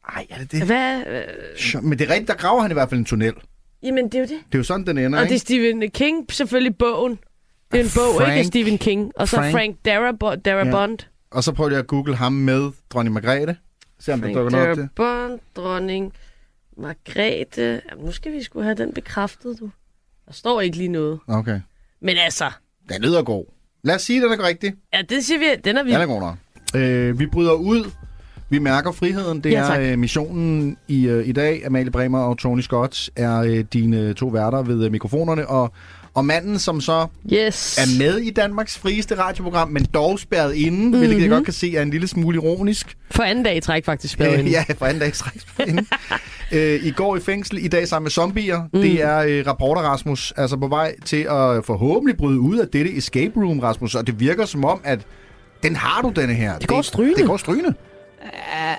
[0.09, 0.63] Ej, er det det?
[0.63, 1.03] Hvad?
[1.07, 3.35] Øh, Men det er rigtigt, der graver han i hvert fald en tunnel.
[3.83, 4.31] Jamen det er jo det.
[4.31, 5.39] Det er jo sådan, den ender, Og det er ikke?
[5.39, 7.19] Stephen King, selvfølgelig bogen.
[7.73, 9.13] Det er en bog, Frank- ikke af Stephen King.
[9.17, 10.45] Og så Frank- Frank, Darabont.
[10.45, 11.09] Darabont.
[11.31, 13.57] Og så prøver jeg at google ham med dronning Margrethe.
[14.01, 14.89] Se om der dukker noget op til.
[14.99, 16.13] Darabont, dronning,
[16.79, 17.83] Margrethe.
[17.91, 19.71] Jamen, nu skal vi skulle have den bekræftet, du.
[20.27, 21.19] Der står ikke lige noget.
[21.29, 21.61] Okay.
[22.01, 22.51] Men altså,
[22.89, 23.45] Den lyder god.
[23.85, 24.75] Lad os sige, at den er rigtig.
[24.95, 25.91] ja, det siger vi, den er vi.
[25.93, 26.37] Den er god nok.
[26.77, 27.91] Øh, vi bryder ud.
[28.53, 29.41] Vi mærker friheden.
[29.41, 31.63] Det Ja, er øh, missionen i, øh, i dag.
[31.67, 35.47] Amalie Bremer og Tony Scott er øh, dine to værter ved øh, mikrofonerne.
[35.49, 35.73] Og,
[36.15, 37.79] og manden, som så Yes.
[37.79, 40.99] er med i Danmarks frieste radioprogram, men dog spærret inde, mm-hmm.
[40.99, 42.97] hvilket jeg godt kan se er en lille smule ironisk.
[43.11, 45.87] For anden dag i træk faktisk spæret Øh, ja, for anden dags spærret inde.
[46.53, 48.63] øh, I går i fængsel, i dag sammen med zombier.
[48.75, 48.81] Mm.
[48.81, 52.97] Det er øh, rapporter, Rasmus, altså på vej til at forhåbentlig bryde ud af dette
[52.97, 53.95] escape room, Rasmus.
[53.95, 55.01] Og det virker som om, at
[55.63, 56.59] den har du, denne her.
[56.59, 57.17] Det går strygende.
[57.19, 57.75] Det går strygende.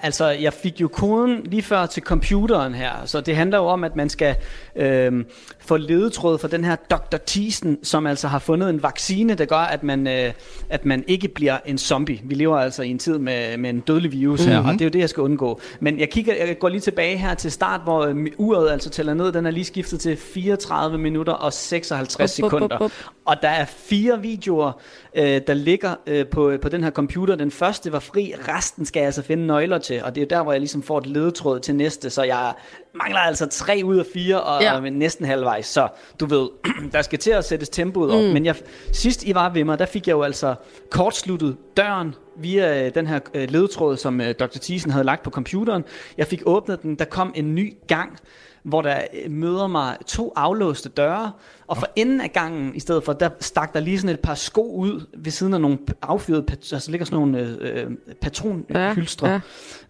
[0.03, 3.83] Altså, jeg fik jo koden lige før til computeren her, så det handler jo om,
[3.83, 4.35] at man skal
[4.75, 5.25] øh,
[5.59, 7.17] få ledetråd for den her Dr.
[7.27, 10.33] Thiesen, som altså har fundet en vaccine, der gør, at man, øh,
[10.69, 12.19] at man ikke bliver en zombie.
[12.23, 14.69] Vi lever altså i en tid med, med en dødelig virus her, Mhm.
[14.69, 15.59] og det er jo det, jeg skal undgå.
[15.79, 19.13] Men jeg, kigger, jeg går lige tilbage her til start, hvor øh, uret altså tæller
[19.13, 19.31] ned.
[19.31, 22.89] Den er lige skiftet til 34 minutter og 56 Up, up, up, sekunder.
[23.25, 24.71] Og der er fire videoer,
[25.15, 27.35] øh, der ligger øh, på, på den her computer.
[27.35, 30.43] Den første var fri, resten skal jeg altså finde nøgler til, og det er der,
[30.43, 32.53] hvor jeg ligesom får et ledetråd til næste, så jeg
[32.93, 34.75] mangler altså tre ud af fire, og, Ja.
[34.75, 35.87] og næsten halvvejs, så
[36.19, 36.49] du ved,
[36.93, 38.29] der skal til at sættes tempoet op, mm.
[38.29, 38.55] men jeg,
[38.91, 40.55] sidst I var ved mig, der fik jeg jo altså
[40.89, 44.57] kortsluttet døren via øh, den her øh, ledetråd, som øh, Dr.
[44.61, 45.83] Thiesen havde lagt på computeren.
[46.17, 48.17] Jeg fik åbnet den, der kom en ny gang,
[48.63, 51.31] hvor der øh, møder mig to aflåste døre,
[51.73, 54.35] og for enden af gangen, i stedet for, der stak der lige sådan et par
[54.35, 59.39] sko ud ved siden af nogle affyrede, altså ligger sådan nogle øh, patronhylstre Ja,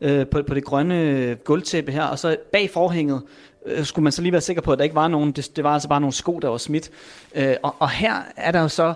[0.01, 3.21] ja, øh, på, på det grønne gulvtæppe her, og så bag forhænget
[3.65, 5.63] øh, skulle man så lige være sikker på, at der ikke var nogen, det, det
[5.63, 6.89] var altså bare nogle sko, der var smidt.
[7.35, 8.93] Øh, og, og her er der jo så,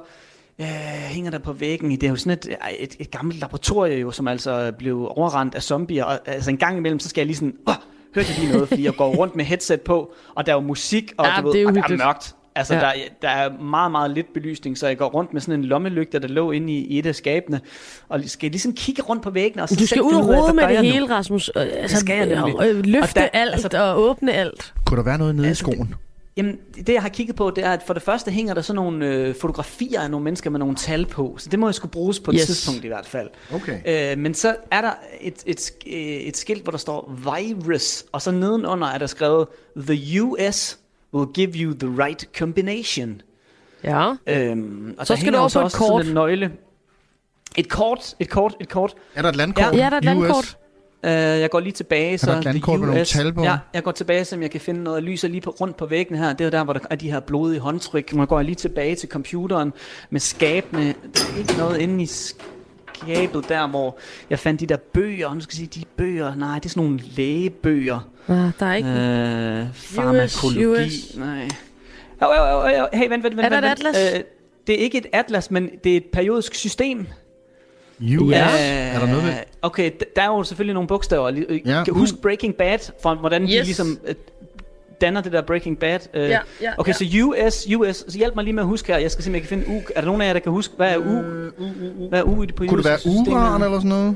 [0.60, 0.66] øh,
[1.08, 4.12] hænger der på væggen i, det er jo sådan et, et, et gammelt laboratorium, jo,
[4.12, 7.38] som altså blev overrendt af zombier, og altså en gang imellem, så skal jeg lige
[7.38, 7.74] sådan, åh,
[8.16, 10.62] hørte jeg lige noget, fordi jeg går rundt med headset på, og der er jo
[10.62, 12.36] musik, og, Ja, du ved, det er og der er mørkt.
[12.58, 12.80] Altså, Ja.
[12.80, 15.66] der, er- der er meget, meget lidt belysning, så jeg går rundt med sådan en
[15.66, 17.62] lommelygte, der lå inde i, i et af skabene,
[18.10, 19.64] og skal ligesom kigge rundt på væggene.
[19.64, 20.90] Og så Du skal ud og rode med det jeg nu?
[20.90, 21.52] hele, Rasmus.
[21.56, 22.56] Øh, Altså, skal jeg nemlig.
[22.68, 24.74] øh, løfte Og der- alt altså- og åbne alt.
[24.86, 25.96] Kunne der være noget nede i Altså, det- skoen?
[26.38, 28.76] Jamen, det jeg har kigget på, det er, at for det første hænger der sådan
[28.76, 31.92] nogle øh, fotografier af nogle mennesker med nogle tal på, så det må jeg skulle
[31.92, 32.46] bruges på et Yes.
[32.46, 33.30] tidspunkt i hvert fald.
[33.54, 34.12] Okay.
[34.14, 34.92] Øh, men så er der
[35.22, 39.48] et, et, øh, et skilt, hvor der står virus, og så nedenunder er der skrevet,
[39.78, 40.78] The US
[41.14, 43.22] will give you the right combination.
[43.84, 44.12] Ja.
[44.28, 46.06] Øhm, og Så skal du jo over på et også sådan kort.
[46.08, 46.52] en nøgle.
[47.58, 48.94] Et kort, et kort, et kort.
[49.16, 49.66] Er der et landkort?
[49.66, 50.58] Ja, der er et landkort.
[51.04, 53.44] Uh, jeg går lige tilbage, så der et landkort med nogle tal på?
[53.44, 56.18] Ja, jeg går tilbage, så jeg kan finde noget lyser lige på, rundt på væggen
[56.18, 56.34] her.
[56.34, 58.14] Det er der, hvor der er de her blodige håndtryk.
[58.14, 59.74] Nu går jeg lige tilbage til computeren
[60.10, 60.94] med skabene.
[61.14, 62.08] Der er ikke noget inde i
[63.02, 63.98] skabet der, hvor
[64.30, 65.34] jeg fandt de der bøger.
[65.34, 68.10] Nu skal jeg sige, de bøger, nej, det er sådan nogle lægebøger.
[68.30, 68.90] Ja, der er ikke...
[68.90, 71.16] Øh, farmakologi, US.
[71.18, 71.48] nej.
[72.22, 73.46] Jo, jo, jo, jo, hey, vent, vent, vent.
[73.46, 74.14] Er der et vent, atlas?
[74.16, 74.24] Øh,
[74.68, 77.08] det er ikke et atlas, men det er et periodisk system.
[78.20, 78.32] US?
[78.32, 78.48] Ja.
[78.96, 79.30] Er der noget ved?
[79.32, 81.32] Øh, Okay, d- der er jo selvfølgelig nogle bogstaver.
[81.32, 81.84] Li- Ja.
[81.92, 83.50] Huske Breaking Bad, for hvordan yes.
[83.52, 84.16] de ligesom øh,
[85.02, 86.00] danner det der Breaking Bad.
[86.14, 86.94] Øh, Ja, ja, okay, ja.
[86.94, 89.00] så US, US, så hjælp mig lige med at huske her.
[89.00, 89.82] Jeg skal se, om jeg kan finde U.
[89.96, 91.22] Er der nogen af jer, der kan huske, hvad er U?
[92.10, 94.16] Hvad er U i det Kunne det være uran eller sådan noget?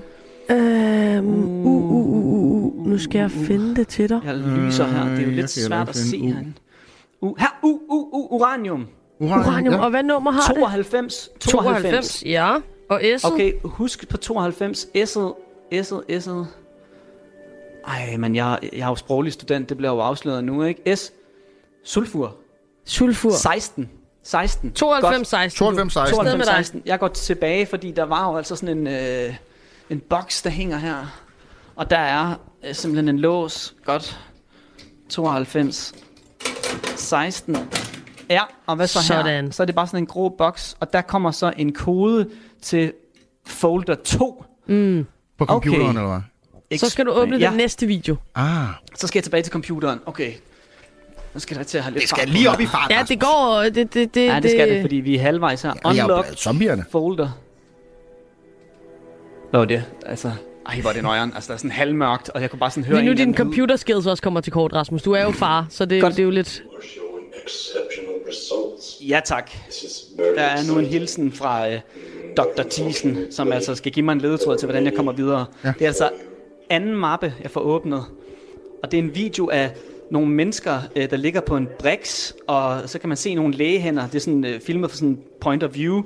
[0.51, 2.87] Øhm, uh, uh, uh, uh, uh.
[2.87, 4.19] Nu skal jeg finde det til dig.
[4.25, 5.03] Jeg lyser her.
[5.09, 6.21] Det er jo Øh, lidt svært at se U.
[6.25, 6.53] herinde.
[7.21, 7.35] U.
[7.39, 8.87] Her, U, U, U, uranium.
[9.19, 9.73] Uran, Uranium.
[9.73, 9.79] ja.
[9.79, 10.55] Og hvad nummer har det?
[10.55, 11.29] 92.
[11.39, 12.19] 92.
[12.19, 12.55] 92, ja.
[12.89, 13.31] Og S'et?
[13.33, 14.87] Okay, husk på 92.
[14.97, 15.33] S'et,
[15.73, 16.45] S'et, S'et.
[17.87, 20.95] Ej, men jeg, jeg er jo sproglig student, det bliver jo afsløret nu, ikke?
[20.95, 21.11] S.
[21.83, 22.35] Sulfur.
[22.85, 23.31] Sulfur.
[23.31, 23.89] 16.
[24.23, 24.71] 16.
[24.73, 25.57] 92, 16.
[25.57, 26.19] 92, 16.
[26.19, 26.65] Afsted med 92, dig.
[26.65, 26.81] 16.
[26.85, 29.35] Jeg går tilbage, fordi der var jo altså sådan en, øh,
[29.89, 31.21] en boks, der hænger her.
[31.75, 32.35] Og der er
[32.67, 33.75] øh, simpelthen en lås.
[33.85, 34.19] Godt.
[35.09, 35.93] 92.
[36.95, 37.57] 16.
[38.29, 39.21] Ja, og hvad så her?
[39.21, 39.51] Sådan.
[39.51, 42.29] Så er det bare sådan en grå boks, og der kommer så en kode
[42.61, 42.93] til
[43.45, 44.43] folder 2.
[45.37, 45.89] På computeren, Okay.
[45.89, 46.21] eller hvad?
[46.79, 47.47] Så skal du åbne ja.
[47.49, 48.15] den næste video.
[48.35, 48.67] Ah.
[48.95, 49.99] Så skal jeg tilbage til computeren.
[50.05, 50.33] Okay.
[51.33, 52.91] Nu skal der til at have lidt Det skal lige op i fart.
[52.91, 53.63] Ja, det går...
[53.63, 55.73] Det, det, det, Ja, det skal det, fordi vi er halvvejs her.
[55.83, 56.85] Jeg er jo Unlock zombierne.
[56.91, 57.29] folder.
[59.49, 59.83] Hvad var det?
[60.05, 60.31] Altså,
[60.65, 61.31] ej, hvor er det nøjeren.
[61.35, 63.75] Altså, der er sådan halvmørkt, og jeg kunne bare sådan høre Lige nu din computer
[63.75, 65.03] skills også kommer til kort, Rasmus.
[65.03, 66.13] Du er jo far, så det, Godt.
[66.13, 66.63] det er jo lidt...
[69.01, 69.51] Ja, tak.
[70.35, 71.79] Der er nu en hilsen fra øh,
[72.37, 72.63] Dr.
[72.71, 75.45] Thiesen, som altså skal give mig en ledetråd til, hvordan jeg kommer videre.
[75.63, 75.73] Ja.
[75.79, 76.09] Det er altså
[76.71, 78.05] anden mappe, jeg får åbnet.
[78.83, 79.71] Og det er en video af
[80.11, 84.07] nogle mennesker, øh, der ligger på en brix, og så kan man se nogle lægehænder.
[84.07, 86.01] Det er sådan øh, filmet fra sådan point of view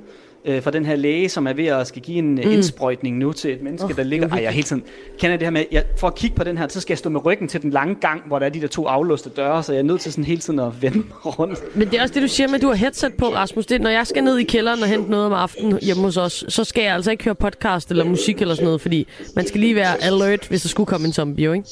[0.45, 2.51] øh, fra den her læge, som er ved at skal give en mm.
[2.51, 4.29] indsprøjtning nu til et menneske, oh, der ligger...
[4.29, 4.83] Ej, jeg hele tiden...
[5.19, 7.09] Kender det her med, jeg, for at kigge på den her, så skal jeg stå
[7.09, 9.73] med ryggen til den lange gang, hvor der er de der to aflåste døre, så
[9.73, 11.75] jeg er nødt til sådan hele tiden at vende rundt.
[11.75, 13.65] Men det er også det, du siger med, at du har headset på, Rasmus.
[13.65, 16.45] Det, når jeg skal ned i kælderen og hente noget om aftenen hjemme hos os,
[16.49, 19.59] så skal jeg altså ikke høre podcast eller musik eller sådan noget, fordi man skal
[19.59, 21.69] lige være alert, hvis der skulle komme en zombie, ikke?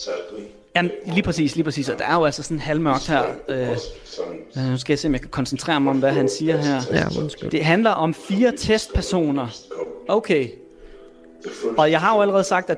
[0.75, 1.89] Jamen, lige præcis, lige præcis.
[1.89, 3.23] Og der er jo altså sådan halvmørkt her.
[3.49, 3.69] Øh,
[4.57, 6.81] øh, nu skal jeg se, om jeg kan koncentrere mig om, hvad han siger her.
[6.91, 7.49] Ja, undskyld.
[7.49, 9.47] Det handler om fire testpersoner.
[10.07, 10.47] Okay.
[11.77, 12.77] Og jeg har jo allerede sagt, at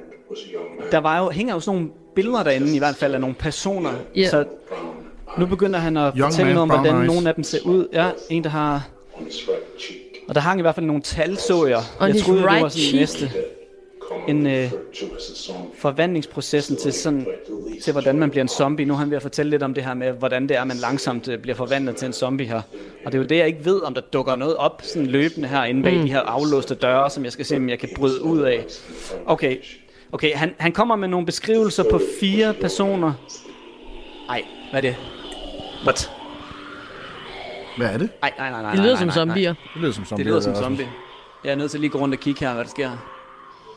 [0.91, 3.91] der var jo, hænger jo sådan nogle billeder derinde, i hvert fald af nogle personer.
[4.15, 4.29] Ja.
[4.29, 4.45] Så
[5.37, 7.13] nu begynder han at Young fortælle man, noget om, hvordan eyes.
[7.13, 7.87] nogle af dem ser ud.
[7.93, 8.87] Ja, en der har...
[10.27, 11.81] Og der hang i hvert fald nogle tal, så jeg.
[11.99, 12.99] On jeg troede, det right var sådan cheek.
[12.99, 13.31] næste
[14.27, 14.71] En, øh,
[15.77, 17.27] forvandlingsprocessen til sådan
[17.83, 18.85] til hvordan man bliver en zombie.
[18.85, 20.67] Nu er han ved at fortælle lidt om det her med, hvordan det er, at
[20.67, 22.61] man langsomt øh, bliver forvandlet til en zombie her.
[23.05, 25.47] Og det er jo det, jeg ikke ved, om der dukker noget op sådan løbende
[25.47, 26.01] her inde bag mm.
[26.01, 28.65] de her aflåste døre, som jeg skal se, om jeg kan bryde ud af.
[29.25, 29.57] Okay,
[30.11, 33.13] okay han, han kommer med nogle beskrivelser på fire personer.
[34.29, 34.95] Ej, hvad er det?
[35.85, 36.11] What?
[37.77, 38.09] Hvad er det?
[38.23, 38.71] Ej, nej, nej, nej.
[38.71, 39.25] Det lyder nej, som nej, nej.
[39.25, 39.53] zombier.
[39.73, 40.23] Det lyder som zombie.
[40.23, 40.87] Det lyder som zombie.
[41.43, 43.14] Jeg er nødt til lige at gå rundt og kigge her, hvad der sker.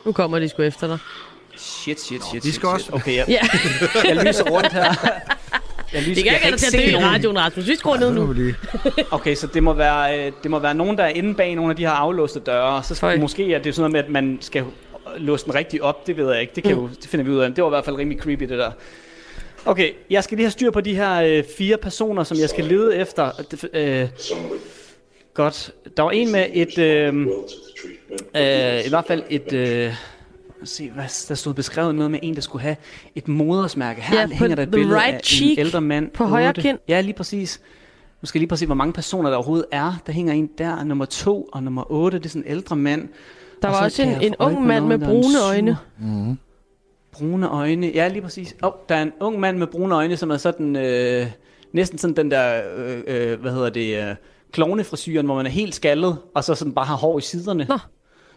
[0.05, 0.97] Nu kommer de sgu efter dig.
[1.57, 2.33] Shit, shit, shit.
[2.33, 2.73] Vi shit, skal shit.
[2.73, 3.39] også- Okay, jeg, Ja,
[4.15, 4.83] jeg lyser rundt her.
[5.93, 7.67] Jeg lyser, det kan jeg ikke have dig til at dø i radioen, Rasmus.
[7.67, 8.53] Vi skruer ned Nu vi.
[9.11, 11.69] Okay, så det må, være, øh, det må være nogen, der er inde bag nogle
[11.71, 12.83] af de her aflåste døre.
[12.83, 14.63] Så skal, måske er det sådan noget med, at man skal
[15.17, 16.07] låse den rigtigt op.
[16.07, 16.53] Det ved jeg ikke.
[16.55, 16.81] Det, kan Mm.
[16.81, 17.53] jo, det finder vi ud af.
[17.55, 18.71] Det var i hvert fald rimelig creepy, det der.
[19.65, 22.65] Okay, jeg skal lige have styr på de her øh, fire personer, som jeg skal
[22.65, 23.31] lede efter.
[23.73, 24.07] Øh,
[25.33, 25.71] godt.
[25.97, 26.77] Der var en med et...
[26.77, 27.27] Øh,
[28.35, 29.53] øh, I hvert fald et...
[29.53, 29.93] Øh,
[30.63, 32.75] se, hvad, der stod beskrevet noget med en, der skulle have
[33.15, 34.01] et modersmærke.
[34.01, 36.11] Her Ja, hænger der et billede right af cheek, en ældre mand.
[36.11, 36.61] på højre Otte.
[36.61, 36.77] kind.
[36.87, 37.61] Ja, lige præcis.
[38.21, 40.01] Nu skal jeg lige se, hvor mange personer der overhovedet er.
[40.07, 42.17] Der hænger en der, nummer to og nummer 8.
[42.19, 43.09] Det er sådan en ældre mand.
[43.61, 45.77] Der Og var så også en, en ung mand med brune øjne.
[47.11, 47.87] Brune øjne.
[47.87, 48.55] Ja, lige præcis.
[48.63, 50.75] Åh, oh, der er en ung mand med brune øjne, som er sådan...
[50.75, 51.27] Øh,
[51.71, 52.61] næsten sådan den der...
[52.77, 54.09] Øh, øh, hvad hedder det...
[54.09, 54.15] Øh,
[54.51, 57.65] klovnefrisyren, hvor man er helt skaldet, og så sådan bare har hår i siderne.
[57.69, 57.77] Nå.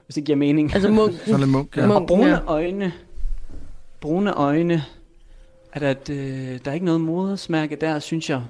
[0.06, 0.74] Hvis det giver mening.
[0.74, 1.18] Altså munken.
[1.26, 1.94] Så er det munk, ja.
[1.94, 2.38] Og brune ja.
[2.46, 2.92] øjne.
[4.00, 4.84] Brune øjne.
[5.72, 8.42] Er der, et, øh, der er ikke noget modersmærke der, synes jeg.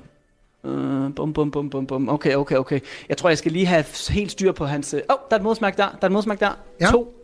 [0.65, 2.09] Øh, bum, bum, bum, bum, bum.
[2.09, 2.81] Okay, okay, okay.
[3.09, 4.95] Jeg tror, jeg skal lige have helt styr på hans...
[4.95, 5.05] Åh, øh...
[5.09, 5.89] oh, der er et modersmærke der.
[5.89, 6.51] Der er et modersmærke der.
[6.81, 6.91] Ja.
[6.91, 7.15] To.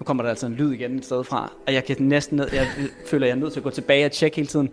[0.00, 1.52] Nu kommer der altså en lyd igen et sted fra.
[1.66, 2.48] Og jeg kan næsten ned...
[2.52, 2.66] Jeg
[3.06, 4.70] føler, jeg er nødt til at gå tilbage og tjekke hele tiden.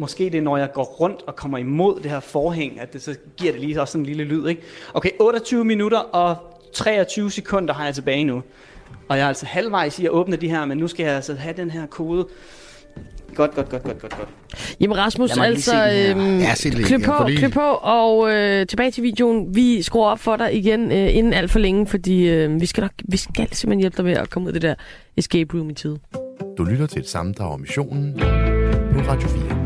[0.00, 3.02] Måske det er, når jeg går rundt og kommer imod det her forhæng, at det
[3.02, 4.62] så giver det lige også sådan en lille lyd, ikke?
[4.94, 6.36] Okay, 28 minutter og
[6.74, 8.42] 23 sekunder har jeg tilbage nu.
[9.08, 11.34] Og jeg er altså halvvejs i at åbne de her, men nu skal jeg altså
[11.34, 12.26] have den her kode.
[13.34, 14.28] Godt, godt, godt, godt, godt, godt.
[14.80, 19.02] Jamen Rasmus, altså, øhm, Ja, det klip på, lige- klip på, og øh, tilbage til
[19.02, 19.54] videoen.
[19.54, 22.80] Vi skruer op for dig igen øh, inden alt for længe, fordi øh, vi skal
[22.80, 24.74] nok, vi skal simpelthen hjælpe dig med at komme ud af det der
[25.16, 25.98] escape room i tide.
[26.58, 28.14] Du lytter til et sammendrag om missionen
[28.94, 29.59] på Radio 4.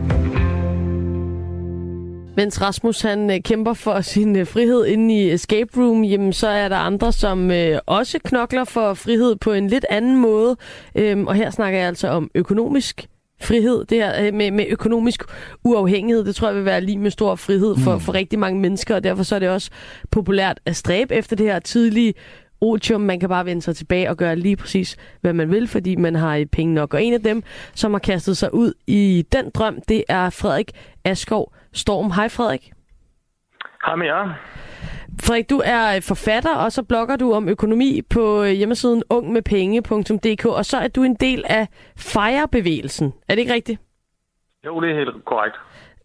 [2.36, 6.48] Mens Rasmus han øh, kæmper for sin øh, frihed inde i escape room, jamen, så
[6.48, 10.56] er der andre, som øh, også knokler for frihed på en lidt anden måde.
[10.94, 13.06] Øhm, og her snakker jeg altså om økonomisk
[13.40, 13.84] frihed.
[13.84, 15.22] Det her øh, med, med økonomisk
[15.64, 18.94] uafhængighed, det tror jeg vil være lige med stor frihed for, for rigtig mange mennesker,
[18.94, 19.70] og derfor så er det også
[20.10, 22.14] populært at stræbe efter det her tidlige
[22.60, 23.00] otium.
[23.00, 26.14] Man kan bare vende sig tilbage og gøre lige præcis, hvad man vil, fordi man
[26.14, 26.94] har penge nok.
[26.94, 27.42] Og en af dem,
[27.74, 30.72] som har kastet sig ud i den drøm, det er Frederik
[31.04, 32.10] Askov Storm.
[32.10, 32.72] Hej Frederik.
[33.87, 34.34] Hej med jer.
[35.22, 40.64] Frederik, du er forfatter, og så blogger du om økonomi på øh, hjemmesiden ungmedpenge.dk, og
[40.64, 43.12] så er du en del af FIRE-bevægelsen.
[43.28, 43.80] Er det ikke rigtigt?
[44.66, 45.56] Jo, det er helt korrekt.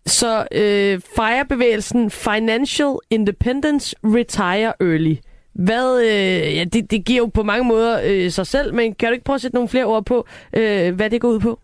[0.06, 5.16] Så øh, FIRE-bevægelsen, Financial Independence Retire Early.
[5.54, 9.08] Hvad, øh, ja, det, det giver jo på mange måder øh, sig selv, men kan
[9.08, 11.60] du ikke prøve at sætte nogle flere ord på, øh, hvad det går ud på?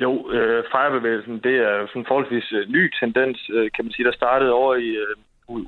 [0.00, 4.06] Jo, øh, fejrebevægelsen, det er sådan en forholdsvis øh, ny tendens, øh, kan man sige,
[4.06, 5.16] der startede over i øh,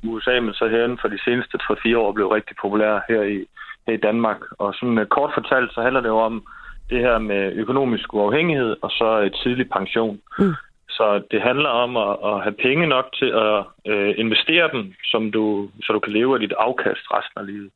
[0.03, 3.45] USA, men så her inden for de seneste 3-4 år blev rigtig populær her i,
[3.87, 4.37] her i Danmark.
[4.57, 6.43] Og sådan øh, kort fortalt, så handler det jo om
[6.89, 10.19] det her med økonomisk uafhængighed og så et tidlig pension.
[10.39, 10.53] Mm.
[10.89, 13.57] Så det handler om at, at have penge nok til at
[13.91, 17.69] øh, investere dem, som du, så du kan leve af dit afkast resten af livet.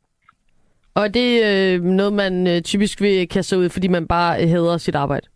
[0.96, 4.50] Og er det øh, noget, man øh, typisk vil kaste ud, fordi man bare øh,
[4.50, 5.28] hader sit arbejde?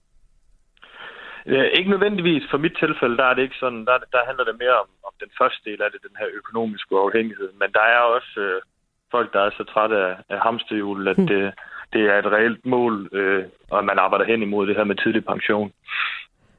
[1.45, 2.43] Øh, ikke nødvendigvis.
[2.51, 3.86] For mit tilfælde, der er det ikke sådan.
[3.86, 6.95] Der, der handler det mere om, om den første del af det, den her økonomiske
[6.95, 7.49] uafhængighed.
[7.62, 8.62] Men der er også øh,
[9.12, 11.27] folk, der er så trætte af, af hamsterhjulet, at Mm.
[11.27, 11.53] det,
[11.93, 14.95] det er et reelt mål, øh, og at man arbejder hen imod det her med
[14.95, 15.71] tidlig pension.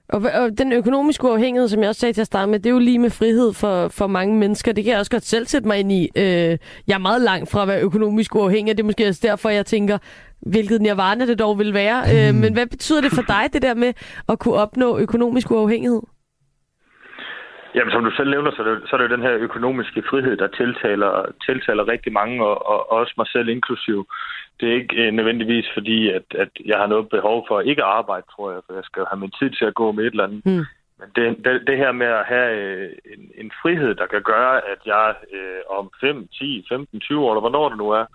[0.09, 2.75] Og, og den økonomiske uafhængighed, som jeg også sagde til at starte med, det er
[2.75, 4.73] jo lige med frihed for, for mange mennesker.
[4.73, 6.09] Det kan jeg også godt selv sætte mig ind i.
[6.17, 9.21] Øh, jeg er meget langt fra at være økonomisk uafhængig, og det er måske også
[9.29, 9.99] derfor, jeg tænker,
[10.53, 11.99] hvilket nirvana det dog vil være.
[12.13, 13.93] Øh, men hvad betyder det for dig, det der med
[14.29, 16.03] at kunne opnå økonomisk uafhængighed?
[17.77, 20.03] Jamen, som du selv nævner, så er det, så er det jo den her økonomiske
[20.11, 21.13] frihed, der tiltaler,
[21.47, 24.07] tiltaler rigtig mange, og, og også mig selv inklusiv.
[24.61, 27.89] Det er ikke øh, nødvendigvis fordi, at, at jeg har noget behov for ikke at
[27.89, 30.25] arbejde, tror jeg, for jeg skal have min tid til at gå med et eller
[30.25, 30.47] andet.
[30.47, 30.65] Mm.
[30.99, 34.55] Men det, det, det her med at have øh, en, en frihed, der kan gøre,
[34.73, 38.07] at jeg øh, om 5, 10, 15, 20 år, eller hvornår det nu er, øh,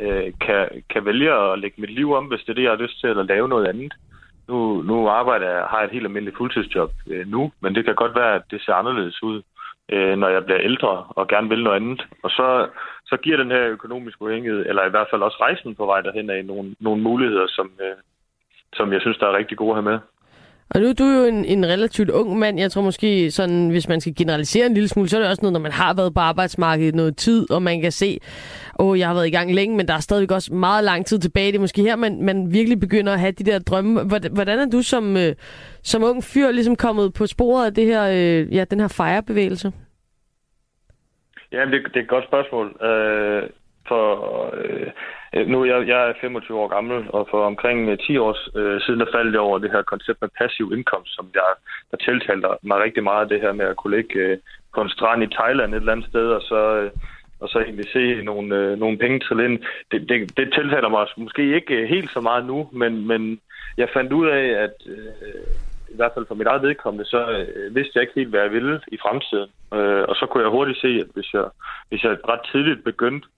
[0.00, 2.84] Øh, kan, kan vælge at lægge mit liv om, hvis det er det, jeg har
[2.84, 3.94] lyst til, eller lave noget andet.
[4.48, 7.94] Nu, nu arbejder jeg, har jeg et helt almindeligt fuldtidsjob øh, nu, men det kan
[7.94, 9.42] godt være, at det ser anderledes ud,
[9.88, 12.06] øh, når jeg bliver ældre og gerne vil noget andet.
[12.22, 12.68] Og så,
[13.06, 16.30] så giver den her økonomiske uafhængighed, eller i hvert fald også rejsen på vej derhen
[16.30, 17.96] af, nogle, nogle muligheder, som, øh,
[18.72, 19.98] som jeg synes, der er rigtig gode at have med.
[20.70, 22.58] Og nu er du jo en, en relativt ung mand.
[22.58, 25.42] Jeg tror måske, sådan, hvis man skal generalisere en lille smule, så er det også
[25.42, 28.18] noget, når man har været på arbejdsmarkedet noget tid, og man kan se,
[28.78, 31.18] åh, jeg har været i gang længe, men der er stadigvæk også meget lang tid
[31.18, 31.46] tilbage.
[31.46, 34.04] Det er måske her, man, man virkelig begynder at have de der drømme.
[34.04, 35.34] Hvordan, hvordan er du som, øh,
[35.82, 39.72] som ung fyr ligesom kommet på sporet af det her, øh, ja, den her fejrebevægelse?
[41.52, 42.66] Ja, det, det er et godt spørgsmål.
[42.82, 43.42] Øh,
[43.88, 44.04] for
[44.54, 44.86] øh,
[45.34, 48.80] Øh, nu jeg, jeg er 25 år gammel, og for omkring øh, 10 år øh,
[48.80, 51.50] siden, der faldt jeg over det her koncept med passiv indkomst, som jeg,
[51.90, 54.38] der tiltalte mig rigtig meget, det her med at kunne ligge øh,
[54.74, 56.90] på en strand i Thailand et eller andet sted, og så, øh,
[57.40, 59.58] og så egentlig se nogle, øh, nogle penge til ind.
[59.90, 63.40] Det, det, det tiltaler mig måske ikke øh, helt så meget nu, men, men
[63.76, 65.46] jeg fandt ud af, at øh,
[65.92, 68.52] i hvert fald for mit eget vedkommende, så øh, vidste jeg ikke helt, hvad jeg
[68.52, 69.50] ville i fremtiden.
[69.74, 71.44] Øh, og så kunne jeg hurtigt se, at hvis jeg,
[71.88, 73.28] hvis jeg ret tidligt begyndte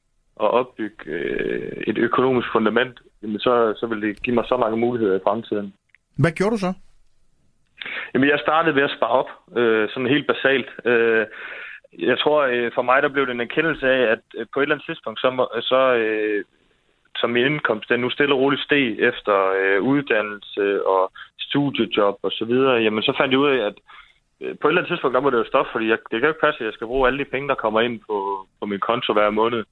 [0.45, 4.77] at opbygge øh, et økonomisk fundament, jamen så, så ville det give mig så mange
[4.77, 5.75] muligheder i fremtiden.
[6.19, 6.73] Hvad gjorde du så?
[8.15, 10.69] Jamen, jeg startede ved at spare op, øh, sådan helt basalt.
[10.85, 11.27] Øh,
[11.99, 14.63] jeg tror, øh, for mig der blev det en erkendelse af, at øh, på et
[14.63, 15.29] eller andet tidspunkt, så,
[15.61, 16.45] så øh,
[17.17, 22.33] som min indkomst den nu stille og roligt steg efter øh, uddannelse og studiejob og
[22.33, 23.77] så videre, jamen så fandt jeg ud af, at
[24.41, 26.29] øh, på et eller andet tidspunkt, der må det jo stoppe, fordi jeg, det kan
[26.29, 28.17] jo ikke passe, at jeg skal bruge alle de penge, der kommer ind på,
[28.61, 29.65] på min konto hver måned.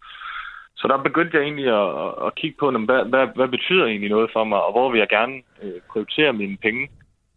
[0.80, 4.30] Så der begyndte jeg egentlig at, at kigge på, hvad, hvad, hvad betyder egentlig noget
[4.32, 6.88] for mig, og hvor vil jeg gerne øh, prioritere mine penge,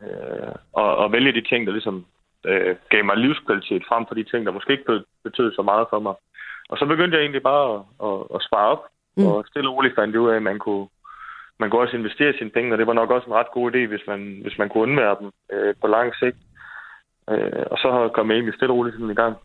[0.04, 2.06] øh, og, og vælge de ting, der ligesom
[2.45, 5.99] øh, gav mig livskvalitet frem for de ting, der måske ikke betød så meget for
[5.99, 6.13] mig.
[6.69, 8.84] Og så begyndte jeg egentlig bare at, at, at spare op,
[9.17, 9.25] mm.
[9.25, 10.88] og stille og roligt fandt jeg ud af, at man kunne,
[11.60, 13.82] man kunne også investere sine penge, og det var nok også en ret god idé,
[13.88, 16.38] hvis man, hvis man kunne undvære dem øh, på lang sigt.
[17.30, 19.36] Øh, og så kom jeg egentlig stille og roligt sådan i gang.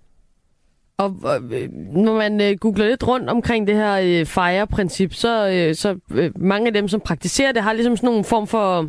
[0.99, 1.11] Og
[1.53, 1.69] øh,
[2.05, 6.31] når man øh, googler lidt rundt omkring det her øh, FIRE-princip, så, øh, så øh,
[6.37, 8.81] mange af dem, som praktiserer det, har ligesom sådan nogle form for,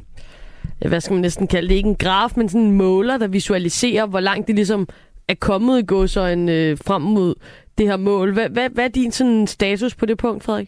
[0.84, 3.28] øh, hvad skal man næsten kalde det, ikke en graf, men sådan en måler, der
[3.28, 4.88] visualiserer, hvor langt det ligesom
[5.28, 7.36] er kommet i gåsøjen øh, frem mod
[7.78, 8.34] det her mål.
[8.34, 10.68] Hvad, hvad, hvad er din sådan, status på det punkt, Frederik?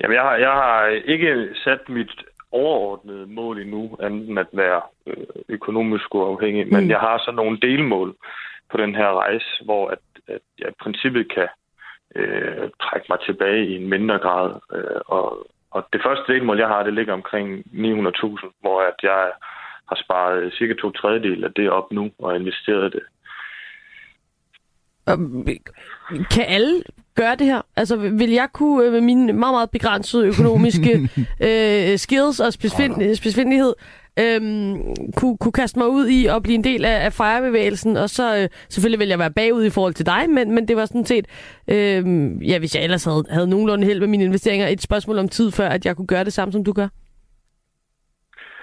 [0.00, 2.12] Jamen, jeg har, jeg har ikke sat mit
[2.52, 6.72] overordnede mål endnu, andet end at være øh, økonomisk uafhængig, mm.
[6.72, 8.16] men jeg har så nogle delmål
[8.70, 9.98] på den her rejse, hvor at,
[10.28, 11.48] at jeg i princippet kan
[12.14, 14.48] øh, trække mig tilbage i en mindre grad.
[14.72, 19.32] Øh, og, og det første delmål, jeg har, det ligger omkring 900.000, hvor at jeg
[19.88, 23.02] har sparet cirka to tredjedel af det op nu og investeret det
[26.30, 26.82] kan alle
[27.14, 27.62] gøre det her?
[27.76, 30.92] Altså, vil jeg kunne øh, med mine meget, meget begrænsede økonomiske
[31.46, 33.74] øh, skills og specifind, specifindighed
[34.20, 38.10] øhm, kunne, kunne kaste mig ud i at blive en del af, af fejrebevægelsen, og
[38.10, 40.84] så øh, selvfølgelig vil jeg være bagud i forhold til dig, men, men det var
[40.84, 41.26] sådan set,
[41.70, 42.02] øh,
[42.50, 45.50] ja, hvis jeg ellers havde, havde nogenlunde held med mine investeringer, et spørgsmål om tid
[45.50, 46.88] før, at jeg kunne gøre det samme, som du gør.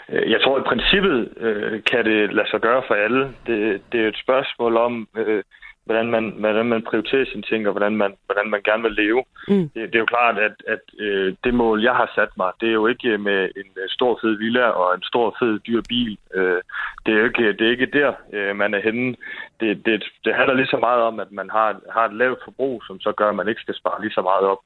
[0.09, 3.23] Øh, jeg tror, i princippet øh, kan det lade sig gøre for alle.
[3.47, 5.43] Det, det er et spørgsmål om, øh,
[5.85, 9.23] hvordan man, hvordan man prioriterer sine ting, og hvordan man, hvordan man gerne vil leve.
[9.47, 9.69] Mm.
[9.73, 12.69] Det, det er jo klart, at, at øh, det mål, jeg har sat mig, det
[12.69, 16.17] er jo ikke med en øh, stor fed villa og en stor fed dyr bil.
[16.33, 16.61] Øh,
[17.05, 19.15] det, er jo ikke, det er ikke der, øh, man er henne.
[19.59, 22.83] Det, det, det handler lige så meget om, at man har, har et lavt forbrug,
[22.87, 24.59] som så gør, at man ikke skal spare lige så meget op.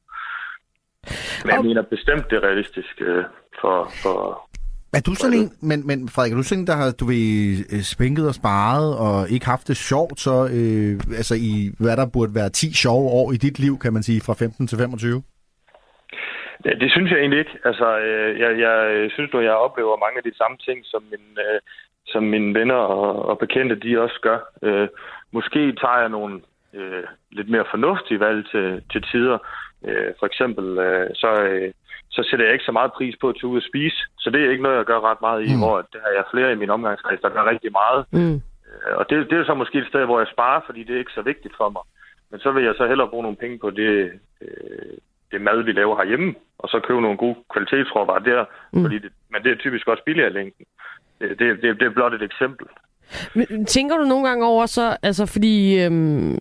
[1.45, 3.23] Men jeg mener bestemt, det er realistisk øh,
[3.61, 4.46] for, for,
[4.93, 7.25] er du sådan en, men, men Frederik, er du sådan en, der har du ved,
[7.73, 12.13] øh, spænket og sparet og ikke haft det sjovt, så øh, altså i hvad der
[12.15, 15.23] burde være 10 sjove år i dit liv, kan man sige, fra 15 til 25?
[16.65, 17.57] Ja, det synes jeg egentlig ikke.
[17.69, 18.75] Altså, øh, jeg, jeg
[19.15, 21.59] synes at jeg oplever mange af de samme ting, som, min, øh,
[22.11, 24.39] som mine venner og, og bekendte, de også gør.
[24.63, 24.87] Øh,
[25.31, 26.41] måske tager jeg nogle
[26.73, 29.37] øh, lidt mere fornuftige valg til, til tider.
[29.87, 31.29] Øh, for eksempel, øh, så...
[31.43, 31.71] Øh,
[32.17, 33.99] så sætter jeg ikke så meget pris på at tage ud og spise.
[34.23, 35.59] Så det er ikke noget, jeg gør ret meget i, mm.
[35.61, 38.01] hvor der er jeg flere i min omgangskreds, der gør rigtig meget.
[38.17, 38.35] Mm.
[38.67, 41.03] Øh, og det, det er så måske et sted, hvor jeg sparer, fordi det er
[41.03, 41.83] ikke så vigtigt for mig.
[42.31, 43.91] Men så vil jeg så hellere bruge nogle penge på det,
[44.41, 44.97] øh,
[45.31, 48.45] det mad, vi laver herhjemme, og så købe nogle gode kvalitetsråvarer der.
[48.73, 48.83] Mm.
[48.83, 50.65] Fordi det, men det er typisk også billigere længden.
[51.19, 52.67] Det, det, det, det er blot et eksempel.
[53.35, 56.37] Men, tænker du nogle gange over så, altså fordi øhm,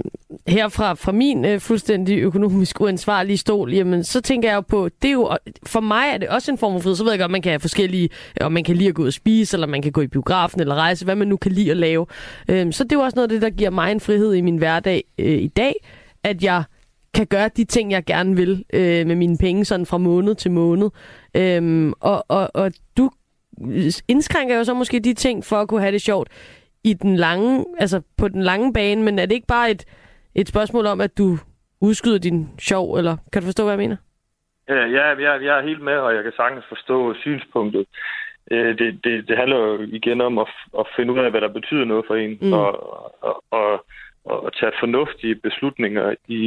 [0.47, 4.89] herfra fra, fra min øh, fuldstændig økonomisk uansvarlige stol, jamen så tænker jeg jo på,
[5.03, 7.21] det er jo, for mig er det også en form for frihed, så ved jeg
[7.21, 8.09] godt, man kan have forskellige,
[8.41, 10.61] om man kan lide at gå ud og spise, eller man kan gå i biografen
[10.61, 12.07] eller rejse, hvad man nu kan lide at lave.
[12.49, 14.41] Øhm, så det er jo også noget af det, der giver mig en frihed i
[14.41, 15.75] min hverdag øh, i dag,
[16.25, 16.63] at jeg
[17.15, 20.51] kan gøre de ting, jeg gerne vil øh, med mine penge, sådan fra måned til
[20.51, 20.91] måned.
[21.35, 23.11] Øhm, og, og, og du
[24.09, 26.29] indskrænker jo så måske de ting for at kunne have det sjovt
[26.85, 29.85] i den lange, altså på den lange bane, men er det ikke bare et,
[30.35, 31.39] et spørgsmål om, at du
[31.81, 33.97] udskyder din sjov, eller kan du forstå, hvad jeg mener?
[34.69, 37.87] Ja, jeg, jeg, er helt med, og jeg kan sagtens forstå synspunktet.
[38.51, 40.49] Øh, det, det, det handler jo igen om at,
[40.79, 42.53] at finde ud af, hvad der betyder noget for en, mm.
[42.53, 42.71] og,
[43.23, 43.85] og, og,
[44.33, 46.43] og tage fornuftige beslutninger i,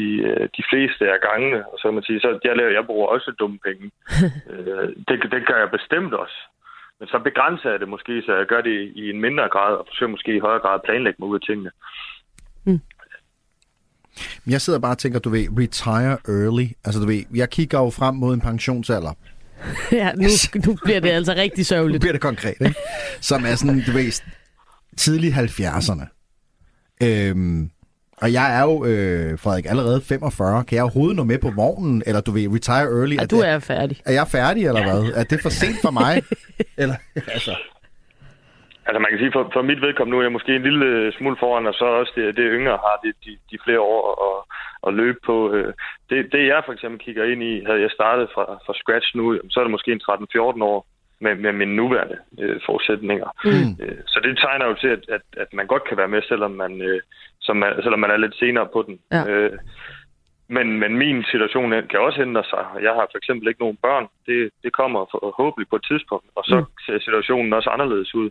[0.00, 1.60] i øh, de fleste af gangene.
[1.70, 3.86] Og så kan man sige, så jeg, laver, jeg bruger også dumme penge.
[4.52, 6.38] Øh, det, det gør jeg bestemt også.
[6.98, 9.84] Men så begrænser jeg det måske, så jeg gør det i en mindre grad, og
[9.88, 11.70] forsøger måske i højere grad at planlægge mig ud af tingene.
[12.64, 12.80] Mm.
[14.46, 16.66] Jeg sidder bare og tænker, du ved, retire early.
[16.84, 19.12] Altså du ved, jeg kigger jo frem mod en pensionsalder.
[20.00, 20.28] ja, nu,
[20.66, 22.00] nu bliver det altså rigtig Nu sørgeligt.
[22.00, 22.78] bliver det konkret, ikke?
[23.20, 24.22] Som er sådan, du ved,
[24.96, 26.19] tidlig 70'erne.
[27.06, 27.70] Øhm,
[28.22, 30.64] og jeg er jo, øh, Frederik, allerede 45.
[30.64, 32.02] Kan jeg overhovedet nå med på vognen?
[32.06, 33.16] Eller du ved, retire early?
[33.16, 33.96] Ja, er, du det, er færdig.
[34.06, 35.02] er jeg færdig, eller hvad?
[35.20, 36.14] Er det for sent for mig?
[36.82, 36.96] eller,
[37.36, 37.54] altså,
[38.86, 41.36] Altså man kan sige, for, for mit vedkommende nu er jeg måske en lille smule
[41.42, 44.38] foran, og så også det, det yngre har de, de, de flere år at,
[44.86, 45.36] at løbe på.
[45.54, 45.72] øh.
[46.10, 49.24] Det, det jeg for eksempel kigger ind i, havde jeg startet fra, fra scratch nu,
[49.50, 50.78] så er det måske en 13-14 år
[51.20, 53.28] med, med mine nuværende øh, forudsætninger.
[53.44, 53.70] Mm.
[53.84, 56.50] Øh, så det tegner jo til, at, at, at man godt kan være med, selvom
[56.50, 57.00] man, øh,
[57.40, 58.98] som man, selvom man er lidt senere på den.
[59.12, 59.22] Ja.
[59.30, 59.58] Øh,
[60.56, 62.64] men, men min situation kan også ændre sig.
[62.86, 64.06] Jeg har for eksempel ikke nogen børn.
[64.26, 66.66] Det, det kommer forhåbentlig på et tidspunkt, og så Mm.
[66.86, 68.30] ser situationen også anderledes ud.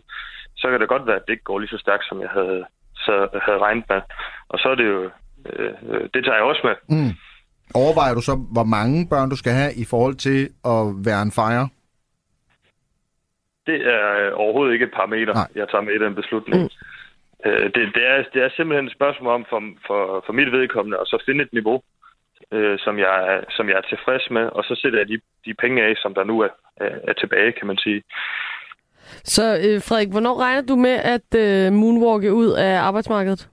[0.56, 2.64] Så kan det godt være, at det ikke går lige så stærkt, som jeg havde,
[3.06, 3.14] så
[3.44, 4.00] havde regnet med.
[4.48, 5.10] Og så er det jo...
[5.52, 5.72] Øh,
[6.14, 6.76] det tager jeg også med.
[6.98, 7.12] mm.
[7.74, 11.32] Overvejer du så, hvor mange børn du skal have i forhold til at være en
[11.32, 11.68] fire?
[13.70, 15.48] Det er øh, overhovedet ikke et parameter, Nej.
[15.60, 16.60] jeg tager med i den beslutning.
[16.62, 16.70] Mm.
[17.50, 20.98] Øh, det, det, er, det er simpelthen et spørgsmål om, for, for, for mit vedkommende,
[21.02, 21.82] at så finde et niveau,
[22.54, 25.54] øh, som, jeg, er- som jeg er tilfreds med, og så sætter jeg de, de
[25.62, 28.02] penge af, som der nu er, er, er tilbage, kan man sige.
[29.34, 33.48] Så øh, Frederik, hvornår regner du med at øh, moonwalke ud af arbejdsmarkedet?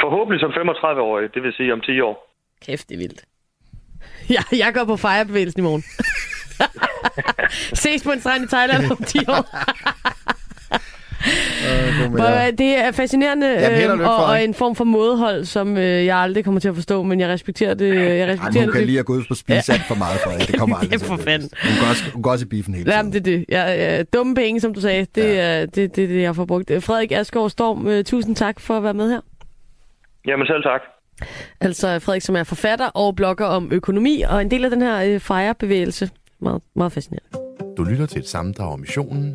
[0.00, 2.34] Forhåbentlig som 35-årig, det vil sige om 10 år.
[2.66, 3.24] Kæft, det er vildt.
[4.34, 5.82] Ja, jeg går på fejrebevægelsen i morgen.
[7.82, 9.58] Ses på en strand i Thailand om 10 år.
[11.26, 16.44] Øh, det er fascinerende øh, og, og en form for modhold, som øh, jeg aldrig
[16.44, 17.94] kommer til at forstå, men jeg respekterer det.
[17.96, 18.86] Jeg Ej, respekterer men hun kan det.
[18.86, 20.48] lige at gå ud på spise alt for meget, Frederik.
[20.48, 21.50] Det kommer aldrig Det er til for fanden.
[21.64, 23.24] Hun går også, hun går også i biffen hele Jamen, tiden.
[23.24, 23.46] det er det.
[23.48, 25.06] Ja, ja, dumme penge, som du sagde.
[25.14, 26.70] Det er det, det, det, jeg får brugt.
[26.80, 29.20] Frederik Asgaard Storm, øh, tusind tak for at være med her.
[30.26, 30.80] Jamen selv tak.
[31.60, 35.02] Altså Frederik, som er forfatter og blogger om økonomi, og en del af den her
[35.14, 36.10] øh, fejrebevægelse.
[36.42, 37.28] Meget, meget fascinerende.
[37.76, 39.32] Du lytter til et sammendrag om missionen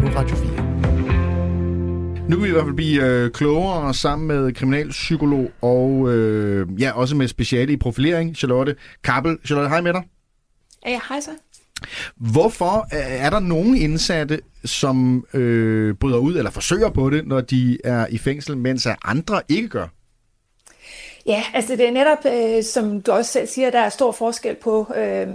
[0.00, 2.28] på Radio 4.
[2.28, 6.92] Nu kan vi i hvert fald blive øh, klogere sammen med kriminalpsykolog og øh, ja,
[6.92, 9.38] også med speciale i profilering, Charlotte Kappel.
[9.44, 10.02] Charlotte, hej med dig.
[10.86, 11.30] Ja, hej så.
[12.16, 17.40] Hvorfor øh, er der nogen indsatte, som øh, bryder ud eller forsøger på det, når
[17.40, 19.86] de er i fængsel, mens andre ikke gør?
[21.26, 24.56] Ja, altså det er netop, øh, som du også selv siger, der er stor forskel
[24.62, 25.26] på, øh,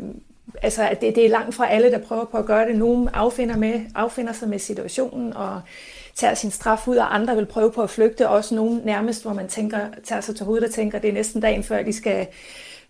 [0.62, 2.76] altså det, det er langt fra alle, der prøver på at gøre det.
[2.78, 5.62] Nogle affinder, med, affinder sig med situationen og
[6.16, 8.30] tager sin straf ud, og andre vil prøve på at flygte.
[8.30, 11.41] Også nogle nærmest, hvor man tænker, tager sig til hovedet og tænker, det er næsten
[11.41, 12.28] dagen før, de skal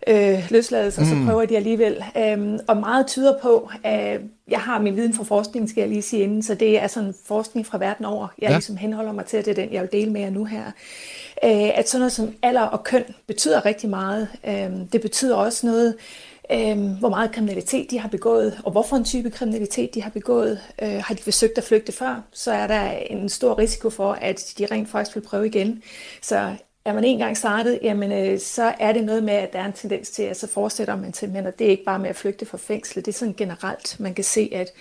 [0.06, 2.04] øh, løslades, og så prøver de alligevel.
[2.18, 6.02] Øhm, og meget tyder på, at jeg har min viden fra forskning, skal jeg lige
[6.02, 8.28] sige inden, så det er sådan forskning fra verden over.
[8.38, 8.54] Jeg Ja.
[8.54, 10.64] ligesom henholder mig til, at det er den, jeg vil dele med jer nu her.
[11.44, 14.28] Øh, at sådan noget som alder og køn betyder rigtig meget.
[14.48, 15.94] Øhm, det betyder også noget,
[16.52, 20.60] øh, hvor meget kriminalitet de har begået, og hvorfor en type kriminalitet de har begået.
[20.82, 24.54] Øh, har de forsøgt at flygte før, så er der en stor risiko for, at
[24.58, 25.82] de rent faktisk vil prøve igen.
[26.22, 29.58] Så er man en gang startet, jamen, øh, så er det noget med, at der
[29.58, 32.10] er en tendens til, at så fortsætter man simpelthen, og det er ikke bare med
[32.10, 33.96] at flygte fra fængslet, det er sådan generelt.
[34.00, 34.72] Man kan se, at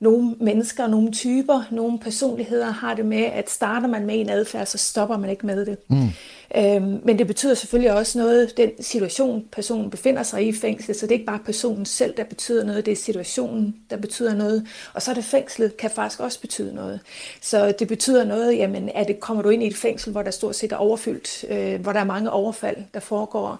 [0.00, 4.66] nogle mennesker, nogle typer, nogle personligheder har det med, at starter man med en adfærd,
[4.66, 5.78] så stopper man ikke med det.
[5.88, 6.08] Mm.
[6.56, 10.96] Øhm, men det betyder selvfølgelig også noget, den situation, personen befinder sig i i fængslet,
[10.96, 14.34] så det er ikke bare personen selv, der betyder noget, det er situationen, der betyder
[14.34, 14.66] noget.
[14.94, 17.00] Og så er det fængslet, kan faktisk også betyde noget.
[17.40, 20.30] Så det betyder noget, jamen, at det kommer du ind i et fængsel, hvor der
[20.30, 23.58] stort set er overfyldt, øh, hvor der er mange overfald, der foregår,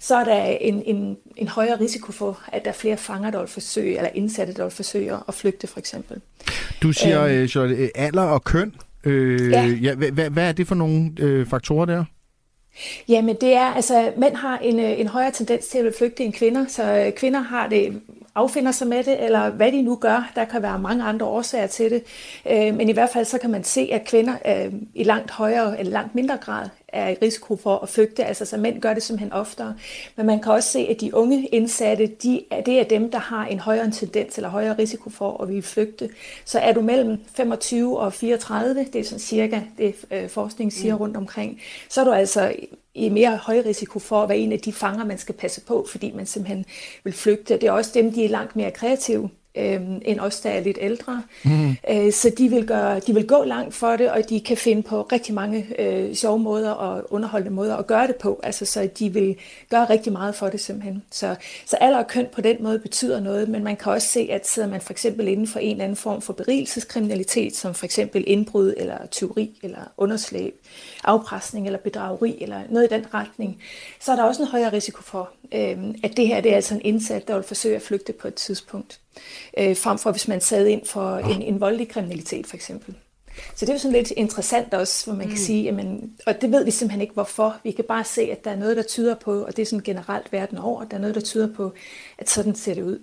[0.00, 3.38] så er der en, en, en højere risiko for, at der er flere fanger, der
[3.38, 6.20] vil forsøge, eller indsatte, der vil forsøge at flygte for eksempel.
[6.82, 8.74] Du siger, øh, Charlotte, øh, alder og køn.
[9.04, 9.64] Øh, ja.
[9.66, 9.94] Ja.
[9.94, 12.04] Hvad- hvad er det for nogle øh, faktorer der?
[13.08, 16.32] Jamen det er, altså mænd har en, øh, en højere tendens til at flygte end
[16.32, 18.00] kvinder, så øh, kvinder har det,
[18.34, 20.32] affinder sig med det, eller hvad de nu gør.
[20.34, 22.02] Der kan være mange andre årsager til det.
[22.50, 24.34] Øh, men i hvert fald så kan man se, at kvinder
[24.94, 28.24] i langt højere eller langt mindre grad er i risiko for at flygte.
[28.24, 29.74] Altså så mænd gør det simpelthen oftere.
[30.16, 33.18] Men man kan også se, at de unge indsatte, de, er- det er dem, der
[33.18, 36.10] har en højere tendens eller højere risiko for at ville flygte.
[36.44, 40.94] Så er du mellem 25 og 34, det er sådan cirka det øh, forskning siger
[40.94, 42.52] rundt omkring, så er du altså
[42.94, 45.86] i mere høj risiko for at være en af de fanger, man skal passe på,
[45.90, 46.64] fordi man simpelthen
[47.04, 47.54] vil flygte.
[47.54, 49.30] Det er også dem, de er langt mere kreative.
[49.54, 51.22] Øh, end os, der er lidt ældre.
[51.44, 51.76] Mm.
[51.90, 54.82] Øh, så de vil, gøre, de vil gå langt for det, og de kan finde
[54.82, 58.40] på rigtig mange øh, sjove måder og underholdende måder at gøre det på.
[58.42, 59.36] Altså, så de vil
[59.70, 61.02] gøre rigtig meget for det simpelthen.
[61.10, 61.34] Så,
[61.66, 64.48] så alder og køn på den måde betyder noget, men man kan også se, at
[64.48, 68.24] sidder man for eksempel inden for en eller anden form for berigelseskriminalitet, som for eksempel
[68.26, 70.54] indbrud eller tyveri eller underslæb,
[71.04, 73.62] afpresning eller bedrageri eller noget i den retning,
[74.00, 76.74] så er der også en højere risiko for, øh, at det her det er altså
[76.74, 79.00] en indsat, der vil forsøge at flygte på et tidspunkt,
[79.58, 82.94] øh, frem for hvis man sad ind for en, en voldelig kriminalitet for eksempel.
[83.54, 85.30] Så det er jo sådan lidt interessant også, hvor man mm.
[85.30, 87.56] kan sige, jamen, og det ved vi simpelthen ikke hvorfor.
[87.62, 89.82] Vi kan bare se, at der er noget, der tyder på, og det er sådan
[89.82, 91.72] generelt verden over, der er noget, der tyder på,
[92.18, 92.98] at sådan ser det ud.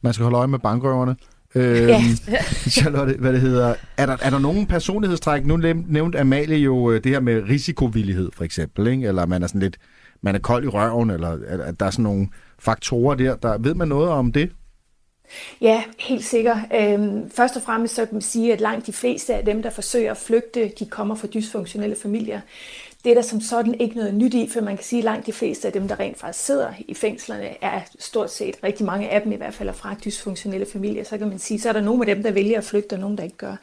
[0.00, 1.16] Man skal holde øje med bankrøverne.
[1.56, 2.02] Øh, ja.
[2.76, 3.74] Charlotte, hvad det hedder.
[3.96, 5.46] Er der, er der nogen personlighedstræk?
[5.46, 8.86] Nu nævnte Amalie jo øh, det her med risikovillighed, for eksempel.
[8.86, 9.08] Ikke?
[9.08, 9.76] Eller man er sådan lidt,
[10.22, 12.28] man er kold i røven, eller at der er sådan nogle
[12.58, 13.36] faktorer der.
[13.36, 13.58] der.
[13.58, 14.50] Ved man noget om det?
[15.60, 16.58] Ja, helt sikkert.
[16.74, 19.70] Øhm, først og fremmest så kan man sige, at langt de fleste af dem, der
[19.70, 22.40] forsøger at flygte, de kommer fra dysfunktionelle familier.
[23.06, 25.26] Det er der som sådan ikke noget nyt i, for man kan sige, at langt
[25.26, 29.08] de fleste af dem, der rent faktisk sidder i fængslerne, er stort set rigtig mange
[29.10, 31.04] af dem i hvert fald er fra dysfunktionelle familier.
[31.04, 33.00] Så kan man sige, så er der nogle af dem, der vælger at flygte, og
[33.00, 33.56] nogle, der ikke gør.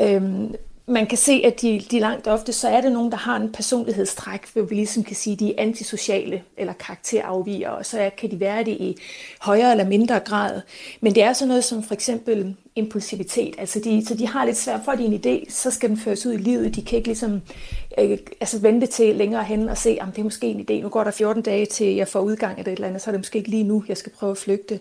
[0.00, 0.54] Øhm,
[0.86, 3.52] man kan se, at de, de langt ofte, så er det nogen, der har en
[3.52, 8.30] personlighedstræk, hvor vi ligesom kan sige, at de er antisociale eller karakterafviger, og så kan
[8.30, 8.96] de være det i
[9.40, 10.60] højere eller mindre grad.
[11.00, 13.54] Men det er så noget som for eksempel impulsivitet.
[13.58, 15.96] Altså de, så de har lidt svært for, at de en idé, så skal den
[15.96, 16.74] føres ud i livet.
[16.74, 17.40] De kan ikke ligesom
[17.98, 20.82] øh, altså vente til længere hen og se, om det er måske en idé.
[20.82, 23.12] Nu går der 14 dage til, jeg får udgang af det eller andet, så er
[23.12, 24.80] det måske ikke lige nu, jeg skal prøve at flygte.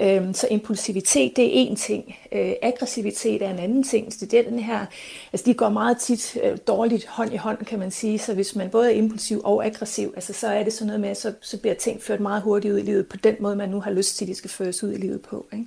[0.00, 2.16] Øh, så impulsivitet, det er en ting.
[2.32, 4.12] Øh, aggressivitet er en anden ting.
[4.12, 4.86] Så det er den her,
[5.32, 8.18] altså de går meget tit øh, dårligt hånd i hånd, kan man sige.
[8.18, 11.14] Så hvis man både er impulsiv og aggressiv, altså så er det sådan noget med,
[11.14, 13.80] så, så bliver ting ført meget hurtigt ud i livet på den måde, man nu
[13.80, 15.46] har lyst til, at de skal føres ud i livet på.
[15.52, 15.66] Ikke?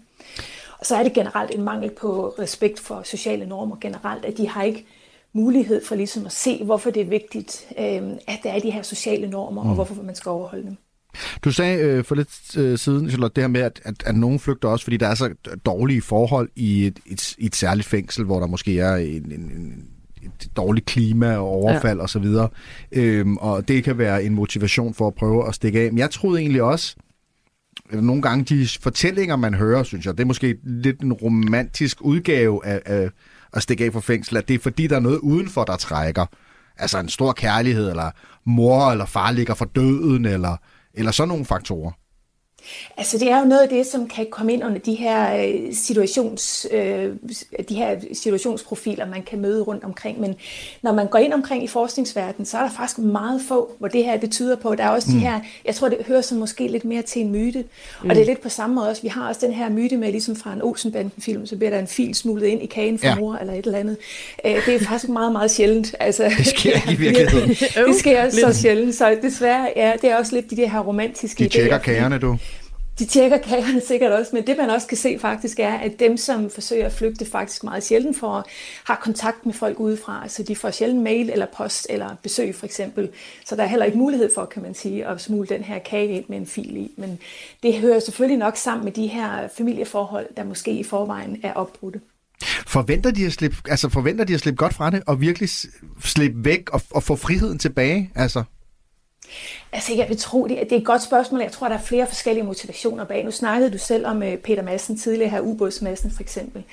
[0.79, 4.47] Og så er det generelt en mangel på respekt for sociale normer generelt, at de
[4.47, 4.85] har ikke
[5.33, 8.81] mulighed for ligesom at se, hvorfor det er vigtigt, øh, at der er de her
[8.81, 9.69] sociale normer, mm.
[9.69, 10.77] og hvorfor man skal overholde dem.
[11.43, 14.39] Du sagde øh, for lidt øh, siden, Charlotte, det her med, at, at, at nogen
[14.39, 15.33] flygter også, fordi der er så
[15.65, 19.83] dårlige forhold i et, et, et særligt fængsel, hvor der måske er en, en, en
[20.23, 22.03] et dårligt klima og overfald ja.
[22.03, 22.25] osv.
[22.25, 22.51] Og,
[22.91, 25.91] øhm, og det kan være en motivation for at prøve at stikke af.
[25.91, 26.95] Men jeg troede egentlig også,
[27.91, 32.01] Øh, nogle gange de fortællinger, man hører, synes jeg, det er måske lidt en romantisk
[32.01, 33.09] udgave af, af
[33.53, 36.25] at stikke af fra fængsel, at det er fordi, der er noget udenfor, der trækker.
[36.77, 38.11] Altså en stor kærlighed, eller
[38.45, 40.57] mor eller far ligger for døden, eller,
[40.93, 41.91] eller sådan nogle faktorer.
[42.97, 45.73] Altså det er jo noget af det, som kan komme ind under de her, øh,
[45.73, 47.11] situations, øh,
[47.69, 50.19] de her situationsprofiler, man kan møde rundt omkring.
[50.19, 50.35] Men
[50.81, 54.05] når man går ind omkring i forskningsverdenen, så er der faktisk meget få, hvor det
[54.05, 54.75] her betyder på.
[54.75, 55.13] Der er også mm.
[55.13, 57.63] de her, jeg tror det hører sig måske lidt mere til en myte.
[58.03, 58.09] Mm.
[58.09, 60.11] Og det er lidt på samme måde også, vi har også den her myte med,
[60.11, 63.15] ligesom fra en Olsenbanden-film, så bliver der en fil smuglet ind i kagen for ja.
[63.15, 63.97] mor eller et eller andet.
[64.45, 65.95] Øh, det er faktisk meget, meget sjældent.
[65.99, 67.49] Altså, det sker ikke i virkeligheden.
[67.87, 71.43] det sker så sjældent, så desværre, ja, det er også lidt de der her romantiske
[71.43, 72.37] De tjekker kagerne, du
[72.99, 76.17] de tjekker kagerne sikkert også, men det man også kan se faktisk er, at dem,
[76.17, 78.45] som forsøger at flygte, faktisk meget sjældent får,
[78.85, 80.27] har kontakt med folk udefra.
[80.27, 83.09] så de får sjældent mail eller post eller besøg for eksempel.
[83.45, 86.07] Så der er heller ikke mulighed for, kan man sige, at smule den her kage
[86.07, 86.91] ind med en fil i.
[86.97, 87.19] Men
[87.63, 91.99] det hører selvfølgelig nok sammen med de her familieforhold, der måske i forvejen er opbrudte.
[92.67, 95.49] Forventer de at slippe, altså forventer de at slippe godt fra det, og virkelig
[96.03, 98.11] slippe væk og, og få friheden tilbage?
[98.15, 98.43] Altså?
[99.71, 101.41] Altså, jeg vil tro, det, det er et godt spørgsmål.
[101.41, 103.25] Jeg tror, der er flere forskellige motivationer bag.
[103.25, 106.63] Nu snakkede du selv om øh, Peter Madsen tidligere her, ubådsmassen for eksempel.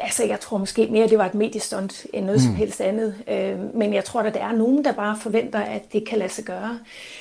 [0.00, 2.46] Altså, jeg tror måske mere, at det var et mediestunt end noget mm.
[2.46, 3.14] som helst andet.
[3.28, 6.32] Øh, men jeg tror, at der er nogen, der bare forventer, at det kan lade
[6.32, 6.78] sig gøre.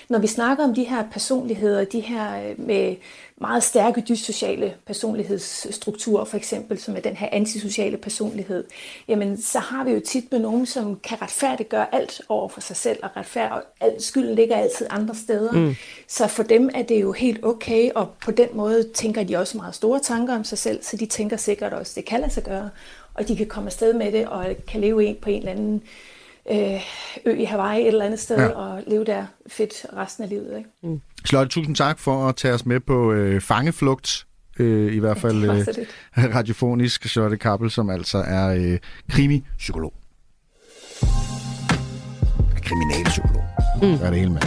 [0.10, 2.96] Når vi snakker om de her personligheder, de her øh, med
[3.44, 8.64] meget stærke dyssociale personlighedsstrukturer, for eksempel, som er den her antisociale personlighed,
[9.08, 12.76] jamen så har vi jo tit med nogen, som kan retfærdiggøre alt over for sig
[12.76, 15.52] selv, og retfærd, og alt skylden ligger altid andre steder.
[15.52, 15.76] Mm.
[16.08, 19.58] Så for dem er det jo helt okay, og på den måde tænker de også
[19.58, 22.44] meget store tanker om sig selv, så de tænker sikkert også, det kan lade sig
[22.44, 22.70] gøre,
[23.14, 25.76] og de kan komme afsted med det, og kan leve en på en eller anden
[25.76, 26.13] øh,
[26.52, 28.48] ø i Hawaii et eller andet sted, ja.
[28.48, 30.58] og leve der fedt resten af livet.
[30.58, 30.70] Ikke?
[30.84, 31.02] Mm.
[31.28, 34.26] Charlotte, tusind tak for at tage os med på øh, fangeflugt.
[34.60, 35.66] Øh, I hvert fald øh,
[36.36, 38.80] radiofonisk Charlotte Kappel, som altså er øh,
[39.12, 39.94] krimi-psykolog.
[42.64, 43.44] Kriminalpsykolog.
[43.82, 43.98] Mm.
[44.00, 44.42] Gør det hele med.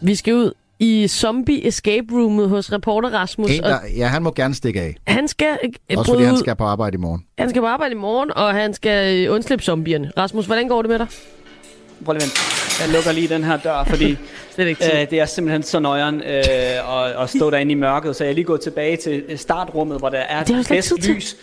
[0.00, 3.50] Vi skal ud i zombie escape roomet hos reporter Rasmus.
[3.50, 4.96] En, der, ja, han må gerne stikke af.
[5.06, 5.58] Han skal
[5.92, 7.24] uh, Også fordi han skal på arbejde i morgen.
[7.38, 10.12] Han skal på arbejde i morgen, og han skal uh, undslippe zombierne.
[10.18, 11.06] Rasmus, hvordan går det med dig?
[12.04, 12.38] Prøv lige vent.
[12.80, 14.16] Jeg lukker lige den her dør, fordi
[14.54, 14.92] Slet ikke tid.
[14.94, 18.16] øh, det er simpelthen så nøjeren øh, at, at stå derinde i mørket.
[18.16, 21.08] Så jeg er lige gået tilbage til øh, startrummet, hvor der er Det ikke bedst
[21.08, 21.36] lys.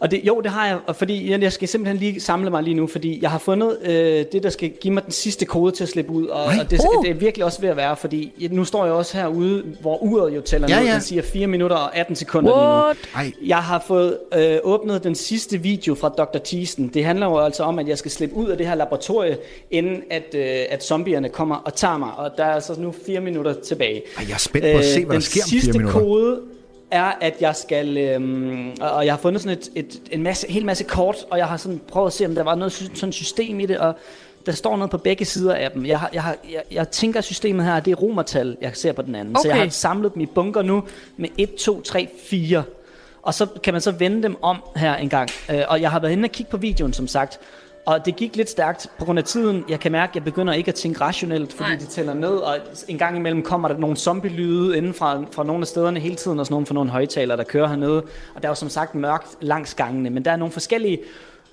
[0.00, 2.62] Og det, jo, det har jeg, og fordi jeg, jeg skal simpelthen lige samle mig
[2.62, 5.72] lige nu, fordi jeg har fundet øh, det, der skal give mig den sidste kode
[5.72, 7.04] til at slippe ud, og, og det, Uh.
[7.04, 10.34] det er virkelig også ved at være, fordi nu står jeg også herude, hvor uret
[10.36, 10.92] jo tæller Ja, ned, ja.
[10.92, 12.84] den siger 4 minutter og 18 sekunder lige nu.
[12.84, 12.96] What?
[13.14, 16.38] Ej, Jeg har fået øh, åbnet den sidste video fra Dr.
[16.44, 16.88] Thiessen.
[16.94, 19.36] Det handler jo altså om, at jeg skal slippe ud af det her laboratorie,
[19.70, 22.10] inden at, øh, at zombierne kommer og tager mig.
[22.16, 24.02] Og der er altså nu fire minutter tilbage.
[24.18, 25.78] ej, jeg er spændt på at se, hvad der Øh, den sker om sidste fire
[25.78, 26.00] minutter.
[26.00, 26.40] kode
[26.90, 27.96] er, at jeg skal...
[27.98, 31.46] Øhm, og jeg har fundet sådan et, et, en masse, hel masse kort, og jeg
[31.46, 33.94] har sådan prøvet at se, om der var noget sådan system i det, og
[34.46, 35.86] der står noget på begge sider af dem.
[35.86, 38.92] Jeg, har, jeg, har, jeg, jeg tænker, at systemet her, det er romertal, jeg ser
[38.92, 39.36] på den anden.
[39.36, 39.62] Så jeg Okay.
[39.64, 40.82] har samlet dem i bunker nu
[41.16, 42.62] med 1, 2, 3, 4.
[43.22, 45.28] Og så kan man så vende dem om her en gang.
[45.50, 47.38] Øh, og jeg har været inde og kigge på videoen, som sagt.
[47.86, 49.64] Og det gik lidt stærkt på grund af tiden.
[49.68, 51.78] Jeg kan mærke, at jeg begynder ikke at tænke rationelt, fordi Nej.
[51.78, 52.36] de tæller ned.
[52.36, 52.56] Og
[52.88, 56.40] en gang imellem kommer der nogle zombie-lyde inden fra, fra nogle af stederne hele tiden.
[56.40, 58.02] Og sådan nogle fra nogle højtalere, der kører hernede.
[58.34, 60.10] Og der er jo som sagt mørkt langs gangene.
[60.10, 60.98] Men der er nogle forskellige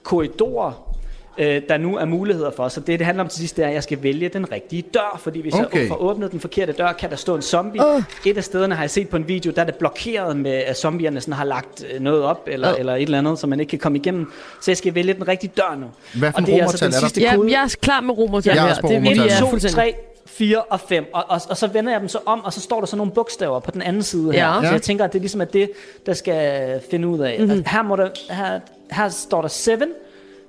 [0.04, 0.91] korridorer,
[1.38, 2.68] øh, der nu er muligheder for.
[2.68, 4.82] Så det, det handler om til sidst, det er, at jeg skal vælge den rigtige
[4.94, 5.20] dør.
[5.24, 5.80] Fordi hvis okay.
[5.80, 7.82] Jeg får åbnet den forkerte dør, kan der stå en zombie.
[7.96, 8.04] Uh.
[8.26, 10.78] Et af stederne har jeg set på en video, der er det blokeret med, at
[10.78, 12.80] zombierne sådan har lagt øh, noget op, eller, Uh.
[12.80, 14.32] eller et eller andet, så man ikke kan komme igennem.
[14.62, 15.86] Så jeg skal vælge den rigtige dør nu.
[16.20, 17.08] Hvad for Og det er altså den er der?
[17.08, 17.52] sidste Ja, kode.
[17.52, 19.18] jeg er klar med romertal Jeg er på Det er romertal.
[19.18, 19.76] virkelig 1, ja, 2, fuldstændig.
[19.76, 21.06] 3, 4 og 5.
[21.14, 23.12] Og, og, og så vender jeg dem så om, og så står der så nogle
[23.12, 24.48] bogstaver på den anden side her.
[24.48, 24.62] Ja.
[24.62, 24.72] Så Ja.
[24.74, 25.72] jeg tænker, at det ligesom er det,
[26.06, 27.36] der skal finde ud af.
[27.40, 27.52] Mm-hmm.
[27.52, 28.60] Altså, her, må der, her,
[28.92, 29.72] her står der 7,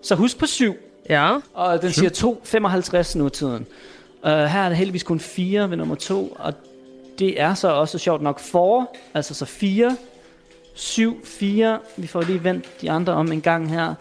[0.03, 0.75] så husk på 7.
[1.09, 1.37] Ja.
[1.55, 3.67] Og den siger 2,55 nu tiden.
[4.23, 6.55] Uh, her er der heldigvis kun 4 ved nummer 2, og
[7.19, 9.97] det er så også sjovt nok 4, altså så 4,
[10.75, 11.79] 7, 4.
[11.97, 13.95] Vi får lige vendt de andre om en gang her.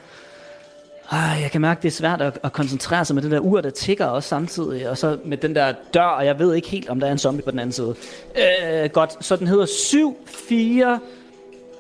[1.12, 3.62] Ej, jeg kan mærke, det er svært at, at koncentrere sig med det der ur,
[3.62, 4.90] der tigger også samtidig.
[4.90, 7.18] Og så med den der dør, og jeg ved ikke helt, om der er en
[7.18, 7.96] zombie på den anden side.
[8.36, 11.00] Øh, godt, så den hedder 7, 4,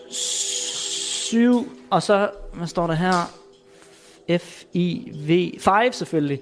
[0.09, 3.40] 7, og så, hvad står der her?
[4.39, 6.39] F-I-V, 5 selvfølgelig.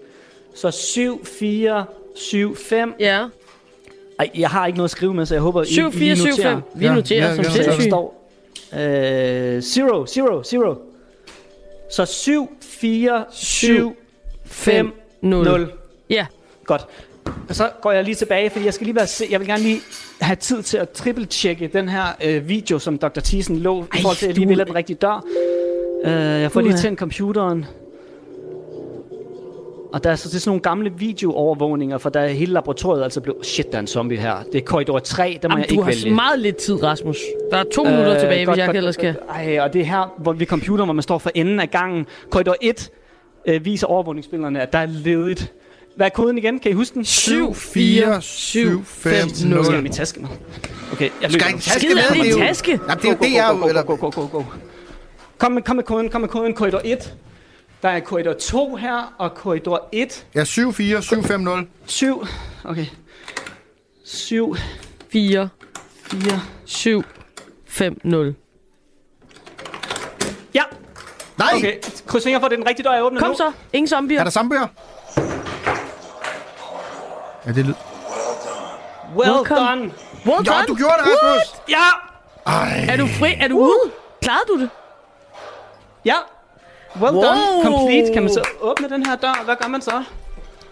[0.56, 1.86] Så 7, 4,
[2.16, 2.94] 7, 5.
[3.00, 3.26] Ja.
[4.20, 6.16] Ej, jeg har ikke noget at skrive med, så jeg håber, I, 7, 4, I
[6.16, 6.52] 7, noterer.
[6.54, 6.62] 5.
[6.76, 7.84] Vi Ja, noterer ja, som ja, sindssygt.
[7.88, 8.32] står
[8.74, 10.08] øh, 0,
[10.54, 10.78] 0, 0.
[11.92, 13.96] Så 7, 4, 7,
[14.46, 15.46] 5, 0.
[15.46, 15.72] 0.
[16.10, 16.26] Ja.
[16.66, 16.86] Godt.
[17.50, 19.64] Og så går jeg lige tilbage, fordi jeg skal lige være se, jeg vil gerne
[19.64, 19.80] lige
[20.22, 23.20] have tid til at triple-tjekke den her øh, video, som Dr.
[23.24, 25.26] Thiessen lå, i forhold til, at jeg lige vælger den rigtige dør.
[26.06, 26.12] Øh,
[26.42, 27.66] jeg får lige tændt computeren.
[29.94, 33.04] Og der er så det er sådan nogle gamle videoovervågninger, for der er hele laboratoriet
[33.04, 33.46] altså blevet...
[33.46, 34.36] Shit, der er en zombie her.
[34.52, 36.16] Det er korridor 3, der må Jamen, jeg du ikke har vælge.
[36.16, 37.18] meget lidt tid, Rasmus.
[37.52, 39.16] Der er to minutter tilbage, hvis jeg ellers skal.
[39.30, 42.06] Ej, og det er her, hvor vi computeren, hvor man står for enden af gangen.
[42.30, 42.90] Korridor 1
[43.48, 45.54] øh, viser overvågningsbillederne, at der er ledigt.
[45.96, 46.60] Hvad er koden igen?
[46.60, 47.06] Kan I huske den?
[47.06, 49.82] 7, 4, 7, 5, Nu skal jeg 0.
[49.84, 50.30] min taske med.
[50.94, 51.48] Okay, jeg Skal løber.
[51.48, 52.26] ikke taske Skid med?
[52.26, 52.72] er jo- taske.
[52.72, 54.44] Jamen, det er jo det, jeg go, go, go, go, go, go.
[55.38, 56.54] Kom med, kom med koden, kom med koden.
[56.54, 57.14] Korridor 1.
[57.82, 60.26] Der er korridor 2 her, og korridor 1.
[60.36, 61.68] ja, 7, 4, 7, 5, 0.
[61.86, 62.26] 7.
[62.64, 62.86] Okay.
[64.06, 64.56] 7,
[65.12, 65.50] 4,
[66.04, 66.42] 4.
[66.66, 67.04] 7,
[67.68, 68.36] 5, 0.
[70.54, 70.64] Ja,
[71.38, 71.48] Nej!
[71.56, 71.78] okay.
[72.08, 73.36] Kryds fingre for, det er den rigtige dør, jeg åbner Kom nu.
[73.36, 73.52] så.
[73.74, 74.20] Ingen zombier.
[74.20, 74.68] Er der zombier?
[77.46, 77.74] Ja, det lyd.
[79.18, 79.60] Well Welcome.
[79.60, 79.82] done.
[80.26, 80.68] Well Ja, done.
[80.68, 81.62] du gjorde det, Rasmus!
[81.70, 81.86] Ja,
[82.48, 82.86] Ej.
[82.90, 83.34] Er du fri?
[83.40, 83.92] Er du ude?
[84.22, 84.70] Klarede du det?
[86.06, 86.16] ja.
[87.02, 87.24] Well Wow.
[87.24, 87.64] done.
[87.64, 88.14] Complete.
[88.14, 89.42] Kan man så åbne den her dør?
[89.46, 90.04] Hvad gør man så?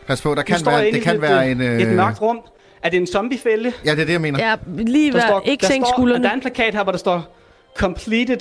[0.08, 1.62] Pas på, der kan være, det kan være øh, en...
[1.62, 1.82] Øh...
[1.82, 2.40] Et mørkt rum.
[2.84, 3.74] Er det en zombiefælde?
[3.86, 4.48] Ja, det er det, jeg mener.
[4.48, 6.24] Ja, lige Der står, Ikke der sænk står, skuldrene.
[6.24, 7.38] Der er en plakat her, hvor der står
[7.78, 8.40] Completed.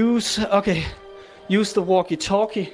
[0.00, 0.76] Use, okay.
[1.58, 2.66] Use the walkie-talkie.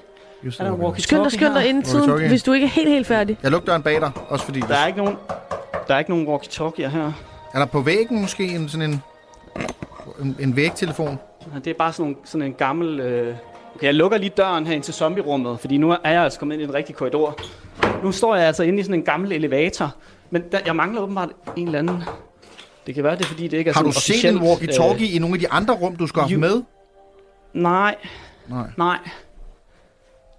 [0.44, 2.88] Just Er der walkie-talkie Skynd dig, skynd dig inden tiden, hvis du ikke er helt,
[2.88, 3.38] helt færdig.
[3.42, 4.60] Jeg lugter en bag dig, også fordi...
[4.60, 5.16] Der er ikke nogen,
[5.88, 7.12] der er ikke nogen walkie-talkie her.
[7.54, 9.02] Er der på væggen måske en sådan en...
[10.22, 11.18] En, en vægtelefon?
[11.64, 13.00] Det er bare sådan, nogle, sådan en gammel...
[13.00, 13.34] Øh...
[13.80, 16.54] Okay, jeg lukker lige døren her ind til zombierummet, fordi nu er jeg altså kommet
[16.54, 17.40] ind i den rigtige korridor.
[18.02, 19.94] Nu står jeg altså inde i sådan en gammel elevator,
[20.30, 22.02] men der, jeg mangler åbenbart en eller anden...
[22.86, 24.80] Det kan være, det er fordi, det ikke er Har du sådan set en officielt,
[24.80, 26.56] walkie-talkie i nogle af de andre rum, du skal have med?
[26.56, 26.62] Øh,
[27.62, 27.96] nej,
[28.48, 28.66] Nej.
[28.78, 28.98] nej.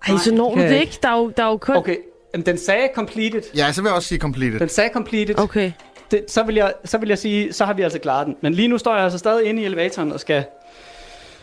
[0.07, 0.99] Ej, så når det du det ikke.
[1.01, 1.75] Der er jo, der er jo kun...
[1.75, 1.97] Okay,
[2.33, 3.41] jamen, den sagde completed.
[3.55, 4.59] Ja, så vil jeg også sige completed.
[4.59, 5.39] Den sagde completed.
[5.39, 5.71] Okay.
[6.11, 8.35] Det, så, vil jeg, så vil jeg sige, så har vi altså klaret den.
[8.41, 10.43] Men lige nu står jeg altså stadig inde i elevatoren og skal...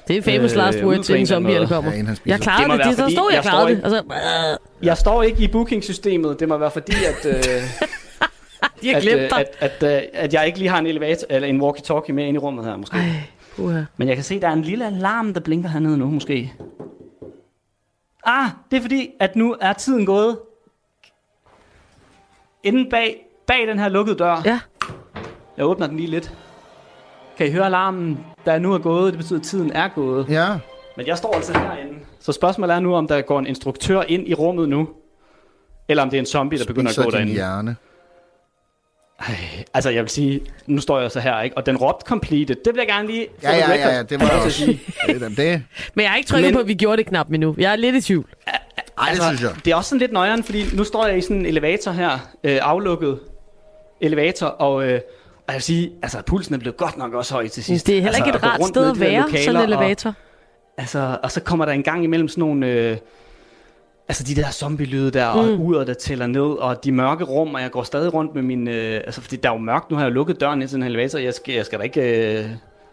[0.08, 1.68] Det er famous Øh, last words, på en inden zombierne måde.
[1.68, 1.90] kommer.
[1.92, 2.16] Ja, inden.
[2.26, 2.96] Jeg klarede Det det.
[2.96, 3.96] Der fordi stod, jeg jeg klarede står det.
[3.96, 6.40] Altså, Jeg står ikke i bookingsystemet.
[6.40, 7.34] Det må være fordi, at, øh,
[8.82, 9.44] de har at, glemt øh, dig.
[9.60, 12.34] at, at, øh, at jeg ikke lige har en elevator eller en walkie-talkie med ind
[12.36, 12.96] i rummet her, måske.
[12.96, 13.04] Ej,
[13.56, 13.82] puha.
[13.96, 16.52] Men jeg kan se, at der er en lille alarm, der blinker hernede nu, måske.
[18.24, 20.38] Ah, det er fordi, at nu er tiden gået.
[22.64, 24.42] inde bag, bag den her lukkede dør.
[24.44, 24.60] Ja.
[25.56, 26.32] Jeg åbner den lige lidt.
[27.38, 29.12] Kan I høre alarmen, der er nu er gået?
[29.12, 30.26] Det betyder, at tiden er gået.
[30.28, 30.46] Ja.
[30.96, 31.92] Men jeg står altså herinde.
[32.20, 34.88] Så spørgsmålet er nu, om der går en instruktør ind i rummet nu.
[35.88, 37.32] Eller om det er en zombie, der begynder at Spiser gå derinde.
[37.32, 37.76] hjerne.
[39.20, 39.34] Ej,
[39.74, 41.56] altså jeg vil sige, nu står jeg så her, ikke?
[41.56, 42.56] Og den råbte completed.
[42.64, 44.58] Det vil jeg gerne lige Ja, ja, ja, ja, det var Altså, også.
[44.64, 44.80] sige.
[45.06, 45.62] Det, er det,
[45.94, 47.54] Men jeg har ikke trykket Men- på, at vi gjorde det knap endnu.
[47.58, 48.26] Jeg er lidt i tvivl.
[48.98, 49.50] ej, det synes jeg.
[49.64, 52.10] Det er også sådan lidt nøjeren, fordi nu står jeg i sådan en elevator her,
[52.44, 53.18] øh, aflukket
[54.00, 55.00] elevator, og, øh, og
[55.48, 57.86] jeg vil sige, altså pulsen er blevet godt nok også høj til sidst.
[57.86, 59.78] Det er heller altså, ikke et gå rart sted at være, lokaler, sådan en og-
[59.78, 60.14] elevator.
[60.78, 62.66] Altså, og så kommer der en gang imellem sådan nogle...
[62.66, 62.96] Øh,
[64.08, 65.60] altså de der zombie-lyde der, og Mm.
[65.60, 68.68] uret, der tæller ned, og de mørke rum, og jeg går stadig rundt med min...
[68.68, 70.82] Øh, altså, fordi der er jo mørkt, nu har jeg lukket døren ind til den
[70.82, 72.00] her elevator, jeg skal, jeg skal da ikke...
[72.42, 72.50] Øh,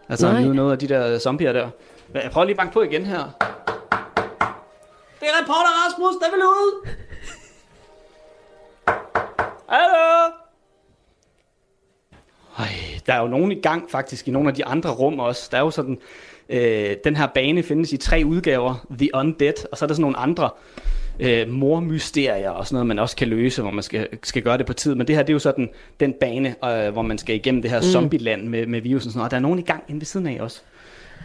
[0.08, 0.42] altså, Nej.
[0.42, 1.68] nyde noget af de der zombier der.
[2.14, 3.18] Jeg prøver lige at banke på igen her.
[5.20, 6.88] Det er reporter Rasmus, der vil ud!
[9.68, 10.35] Hallo?
[12.58, 12.68] Ej,
[13.06, 15.48] der er jo nogen i gang faktisk i nogle af de andre rum også.
[15.52, 15.98] Der er jo sådan,
[16.48, 18.86] øh, den her bane findes i tre udgaver.
[18.98, 20.50] The Undead, og så er der sådan nogle andre
[21.20, 24.66] øh, mormysterier og sådan noget, man også kan løse, hvor man skal, skal gøre det
[24.66, 24.94] på tid.
[24.94, 25.68] Men det her, det er jo sådan
[26.00, 27.86] den bane, øh, hvor man skal igennem det her mm.
[27.86, 29.26] zombieland med, med virusen og sådan noget.
[29.26, 30.60] Og der er nogen i gang inde ved siden af også.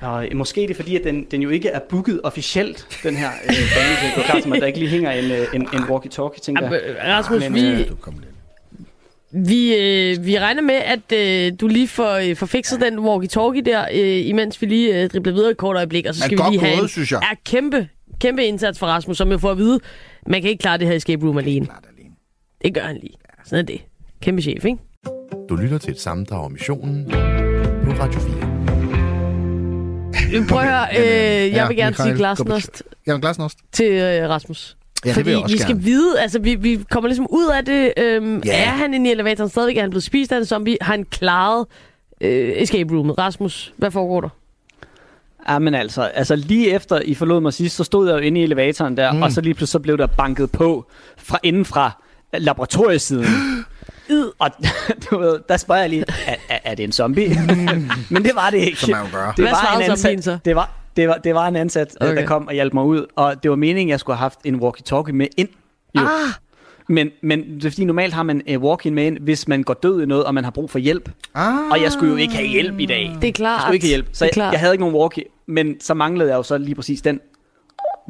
[0.01, 3.15] Og øh, måske er det fordi, at den, den jo ikke er booket officielt, den
[3.15, 4.15] her øh, bane.
[4.15, 6.71] Det er klart, som at der ikke lige hænger en, øh, en, en walkie-talkie, tænker
[6.71, 6.82] jeg.
[7.07, 7.91] Rasmus, Men, vi, øh.
[9.34, 13.61] Vi, øh, vi regner med, at øh, du lige får, øh, får fikset den walkie-talkie
[13.65, 16.43] der, øh, imens vi lige øh, dribler videre et kort øjeblik, og så skal vi
[16.49, 17.19] lige have gået, en synes jeg.
[17.32, 17.88] Ja, kæmpe,
[18.21, 19.79] kæmpe indsats for Rasmus, som jo får at vide,
[20.27, 21.65] man kan ikke klare det her escape room alene.
[21.65, 22.13] Klart alene.
[22.63, 23.13] Det gør han lige.
[23.45, 23.82] Sådan er det.
[24.21, 24.77] Kæmpe chef, ikke?
[25.49, 27.05] Du lytter til et sammendrag om missionen
[27.86, 28.36] på Radio 4.
[30.49, 32.84] Prøv at høre, øh, jeg Ja, vil gerne Michael sige glasnost.
[33.71, 34.77] til øh, Rasmus.
[35.06, 35.84] Ja, det Fordi vil jeg også vi skal gerne.
[35.84, 37.93] vide, altså vi, vi kommer ligesom ud af det.
[37.97, 38.64] Øhm, Ja.
[38.64, 39.78] Er han inde i elevatoren stadigvæk?
[39.78, 40.78] Er han blevet spist af en zombie?
[40.82, 41.66] Har han klaret
[42.22, 43.18] øh, escape roomet?
[43.18, 44.30] Rasmus, hvad foregår der?
[45.49, 48.39] Ja, men altså, altså lige efter I forlod mig sidst, så stod jeg jo inde
[48.39, 49.22] i elevatoren der, mm.
[49.22, 50.86] og så lige pludselig så blev der banket på
[51.18, 52.02] fra inden fra
[52.34, 53.26] laboratoriesiden.
[54.39, 54.49] og
[55.12, 57.30] du ved, der spørger jeg lige, er, er, er det en zombie?
[58.10, 58.91] Men det var det ikke.
[58.91, 59.34] Jo gør.
[59.38, 60.10] Det var en så?
[60.10, 62.12] ansat, det var, det var, det var en ansat, okay.
[62.12, 62.22] Okay.
[62.22, 64.39] der kom og hjalp mig ud, og det var meningen, at jeg skulle have haft
[64.46, 65.50] en walkie-talkie med ind.
[65.96, 66.02] Jo.
[66.02, 66.08] Ah,
[66.89, 69.74] Men, men det er fordi, normalt har man uh, walk-in med ind, hvis man går
[69.74, 71.10] død i noget, og man har brug for hjælp.
[71.36, 73.18] Ah, Og jeg skulle jo ikke have hjælp i dag.
[73.22, 73.54] det er klart.
[73.58, 74.08] Jeg skulle ikke have hjælp.
[74.14, 77.02] Så jeg, jeg havde ikke nogen walkie, men så manglede jeg jo så lige præcis
[77.02, 77.20] den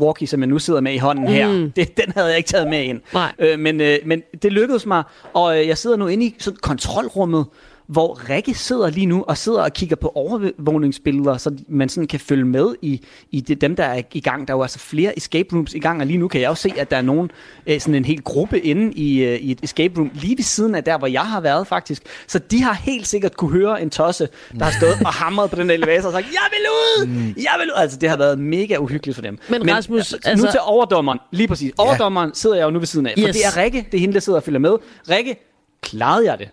[0.02, 1.52] walkie, som jeg nu sidder med i hånden her.
[1.52, 1.72] Mm.
[1.72, 3.02] Det, den havde jeg ikke taget med ind.
[3.14, 3.32] Nej.
[3.40, 5.04] Øh, men, øh, men det lykkedes mig,
[5.34, 7.46] og øh, jeg sidder nu inde i sådan kontrolrummet,
[7.92, 12.20] hvor Rikke sidder lige nu og sidder og kigger på overvågningsbilleder, så man sådan kan
[12.20, 14.48] følge med i, i det, dem, der er i gang.
[14.48, 16.62] Der er jo altså flere escape rooms i gang, og lige nu kan jeg også
[16.62, 17.32] se, at der er nogen,
[17.68, 20.76] øh, sådan en hel gruppe inde i, øh, i et escape room, lige ved siden
[20.76, 22.04] af der, hvor jeg har været faktisk.
[22.28, 24.28] Så de har helt sikkert kunne høre en tosse,
[24.60, 27.08] der har stået og hamret på den der elevator og sagt, jeg vil ud!
[27.38, 27.74] Jeg vil ud!
[27.76, 29.38] Altså, det har været mega uhyggeligt for dem.
[29.50, 31.72] Men Rasmus, altså, altså- Nu til overdommeren, lige præcis.
[31.78, 33.36] Overdommeren sidder jeg jo nu ved siden af, for Yes.
[33.36, 34.72] det er Rikke, det er hende, der sidder og følger med.
[35.10, 35.36] Rikke,
[35.84, 36.50] klarede jeg det?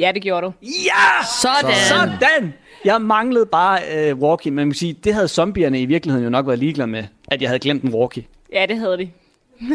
[0.00, 0.52] Ja, det gjorde du.
[0.62, 1.24] Ja!
[1.42, 1.74] Sådan.
[1.88, 2.54] Sådan!
[2.84, 6.30] Jeg manglede bare øh, walkie, men man kan sige, det havde zombierne i virkeligheden jo
[6.30, 8.24] nok været ligeglade med, at jeg havde glemt en walkie.
[8.52, 9.10] Ja, det havde de.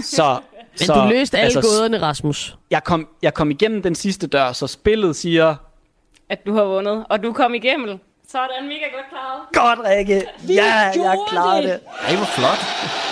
[0.04, 0.40] Så,
[0.80, 2.58] Men så, du løste alle altså, gåderne, Rasmus.
[2.72, 5.56] Jeg kom, jeg kom igennem den sidste dør, så spillet siger,
[6.30, 7.06] At du har vundet.
[7.10, 8.00] Og du kom igennem.
[8.36, 9.42] Sådan, mega godt klaret.
[9.60, 10.74] godt Rikke, ja,
[11.08, 11.70] jeg klarede det.
[11.72, 11.80] det.
[12.08, 12.62] Ej, hvor flot.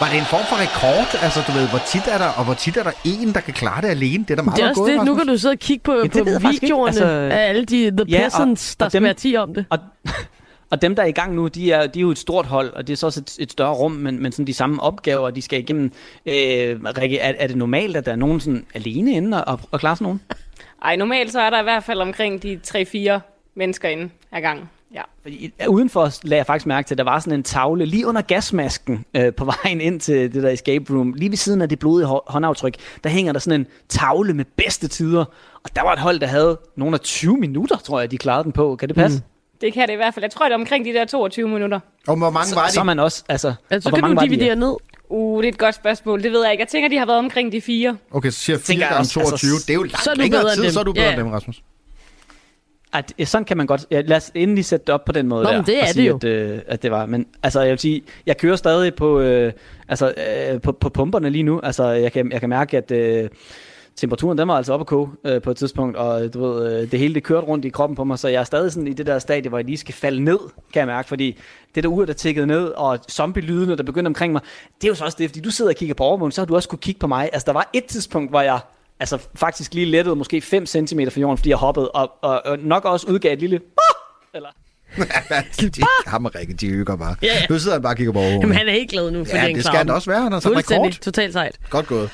[0.02, 1.10] Var det en form for rekord?
[1.26, 3.54] Altså, du ved, hvor tit er der, og hvor tit er der en, der kan
[3.54, 4.24] klare det alene?
[4.24, 5.06] Det er da meget Det er godt det.
[5.06, 7.06] Nu kan du sidde og kigge på, det på videoerne Altså-
[7.38, 9.66] af alle de The Ja, og- Peasants, der og skal dem- være 10 om det.
[9.70, 9.80] Og,
[10.72, 12.74] og dem, der er i gang nu, de er, de er jo et stort hold,
[12.74, 15.30] og det er så også et, et større rum, men, men sådan de samme opgaver,
[15.30, 15.92] de skal igennem.
[16.26, 16.34] Øh,
[16.98, 19.96] Rikke, er, er det normalt, at der er nogen sådan alene inde og, og klare
[19.96, 20.22] sådan nogen?
[20.86, 23.20] Ej, normalt så er der i hvert fald omkring de 3-4
[23.56, 24.70] mennesker inde ad gangen.
[24.94, 25.02] Ja.
[25.22, 28.22] Fordi, udenfor lagde jeg faktisk mærke til, at der var sådan en tavle lige under
[28.22, 31.14] gasmasken øh, på vejen ind til det der escape room.
[31.14, 34.46] Lige ved siden af det blodige hå- håndaftryk, der hænger der sådan en tavle med
[34.58, 35.26] bedste tider.
[35.64, 38.44] Og der var et hold, der havde nogle af 20 minutter, tror jeg, de klarede
[38.44, 38.76] den på.
[38.76, 39.18] Kan det passe?
[39.18, 39.24] Mm.
[39.62, 40.24] Det kan det i hvert fald.
[40.24, 41.80] Jeg tror, det er omkring de der 22 minutter.
[42.08, 42.86] Og hvor mange var Så, så er de?
[42.86, 43.54] man også, altså...
[43.70, 44.74] Altså, så kan du de, dividere ned.
[45.10, 46.24] Uh, det er et godt spørgsmål.
[46.24, 46.62] Det ved jeg ikke.
[46.62, 47.98] Jeg tænker, de har været omkring de fire.
[48.12, 49.56] Okay, så siger jeg 4 Tænker jeg gange også, altså, 22.
[49.58, 50.72] Det er jo langt så er du længere tid, dem.
[50.72, 51.12] så er du bedre Ja.
[51.14, 51.62] end dem, Rasmus.
[52.94, 53.86] At, ja, sådan kan man godt...
[53.92, 55.64] Ja, lad os endelig sætte det op på den måde Nå, der.
[55.64, 56.16] det er det sige, jo.
[56.16, 57.06] At, øh, at det var.
[57.06, 59.54] Men altså, jeg vil sige, jeg kører stadig på, øh,
[59.88, 60.14] altså,
[60.54, 61.60] øh, på, på pumperne lige nu.
[61.64, 63.30] Altså, jeg kan, jeg kan mærke, at øh,
[63.96, 66.92] temperaturen, den var altså oppe at koge øh, på et tidspunkt, og du ved, øh,
[66.92, 68.94] det hele det kørte rundt i kroppen på mig, så jeg er stadig sådan i
[68.94, 70.40] det der stadie, hvor jeg lige skal falde ned,
[70.74, 71.38] kan jeg mærke, fordi
[71.76, 74.42] det der ur, der tikkede ned, og zombie-lydene, der begyndte omkring mig,
[74.82, 76.46] det er jo så også det, fordi du sidder og kigger på overvågning, så har
[76.46, 77.30] du også kunne kigge på mig.
[77.34, 78.60] Altså, der var et tidspunkt, hvor jeg
[79.00, 82.60] altså faktisk lige lettet måske 5 cm fra jorden, fordi jeg hoppede, og, og, og
[82.60, 83.60] nok også udgav et lille...
[84.36, 84.50] Eller,
[85.62, 87.16] de, ham og Rikke, de hygger bare.
[87.22, 87.34] Ja, ja.
[87.50, 88.42] Nu sidder han bare og kigger på overhovedet.
[88.42, 90.22] Jamen, han er helt glad nu, fordi Ja, han det skal han også være.
[90.22, 90.92] Han har sat rekord.
[90.92, 91.60] Totalt sejt.
[91.70, 92.10] Godt gået.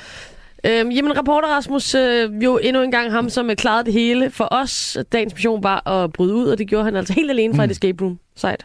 [0.64, 4.30] Øhm, jamen, reporter Rasmus, øh, jo endnu en gang ham, som øh, klarede det hele.
[4.30, 7.54] For os, dagens mission var at bryde ud, og det gjorde han altså helt alene
[7.54, 7.70] fra mm.
[7.70, 8.18] et escape room.
[8.36, 8.64] Sejt.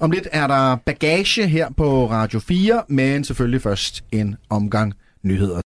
[0.00, 5.62] Om lidt er der bagage her på Radio 4, men selvfølgelig først en omgang nyheder.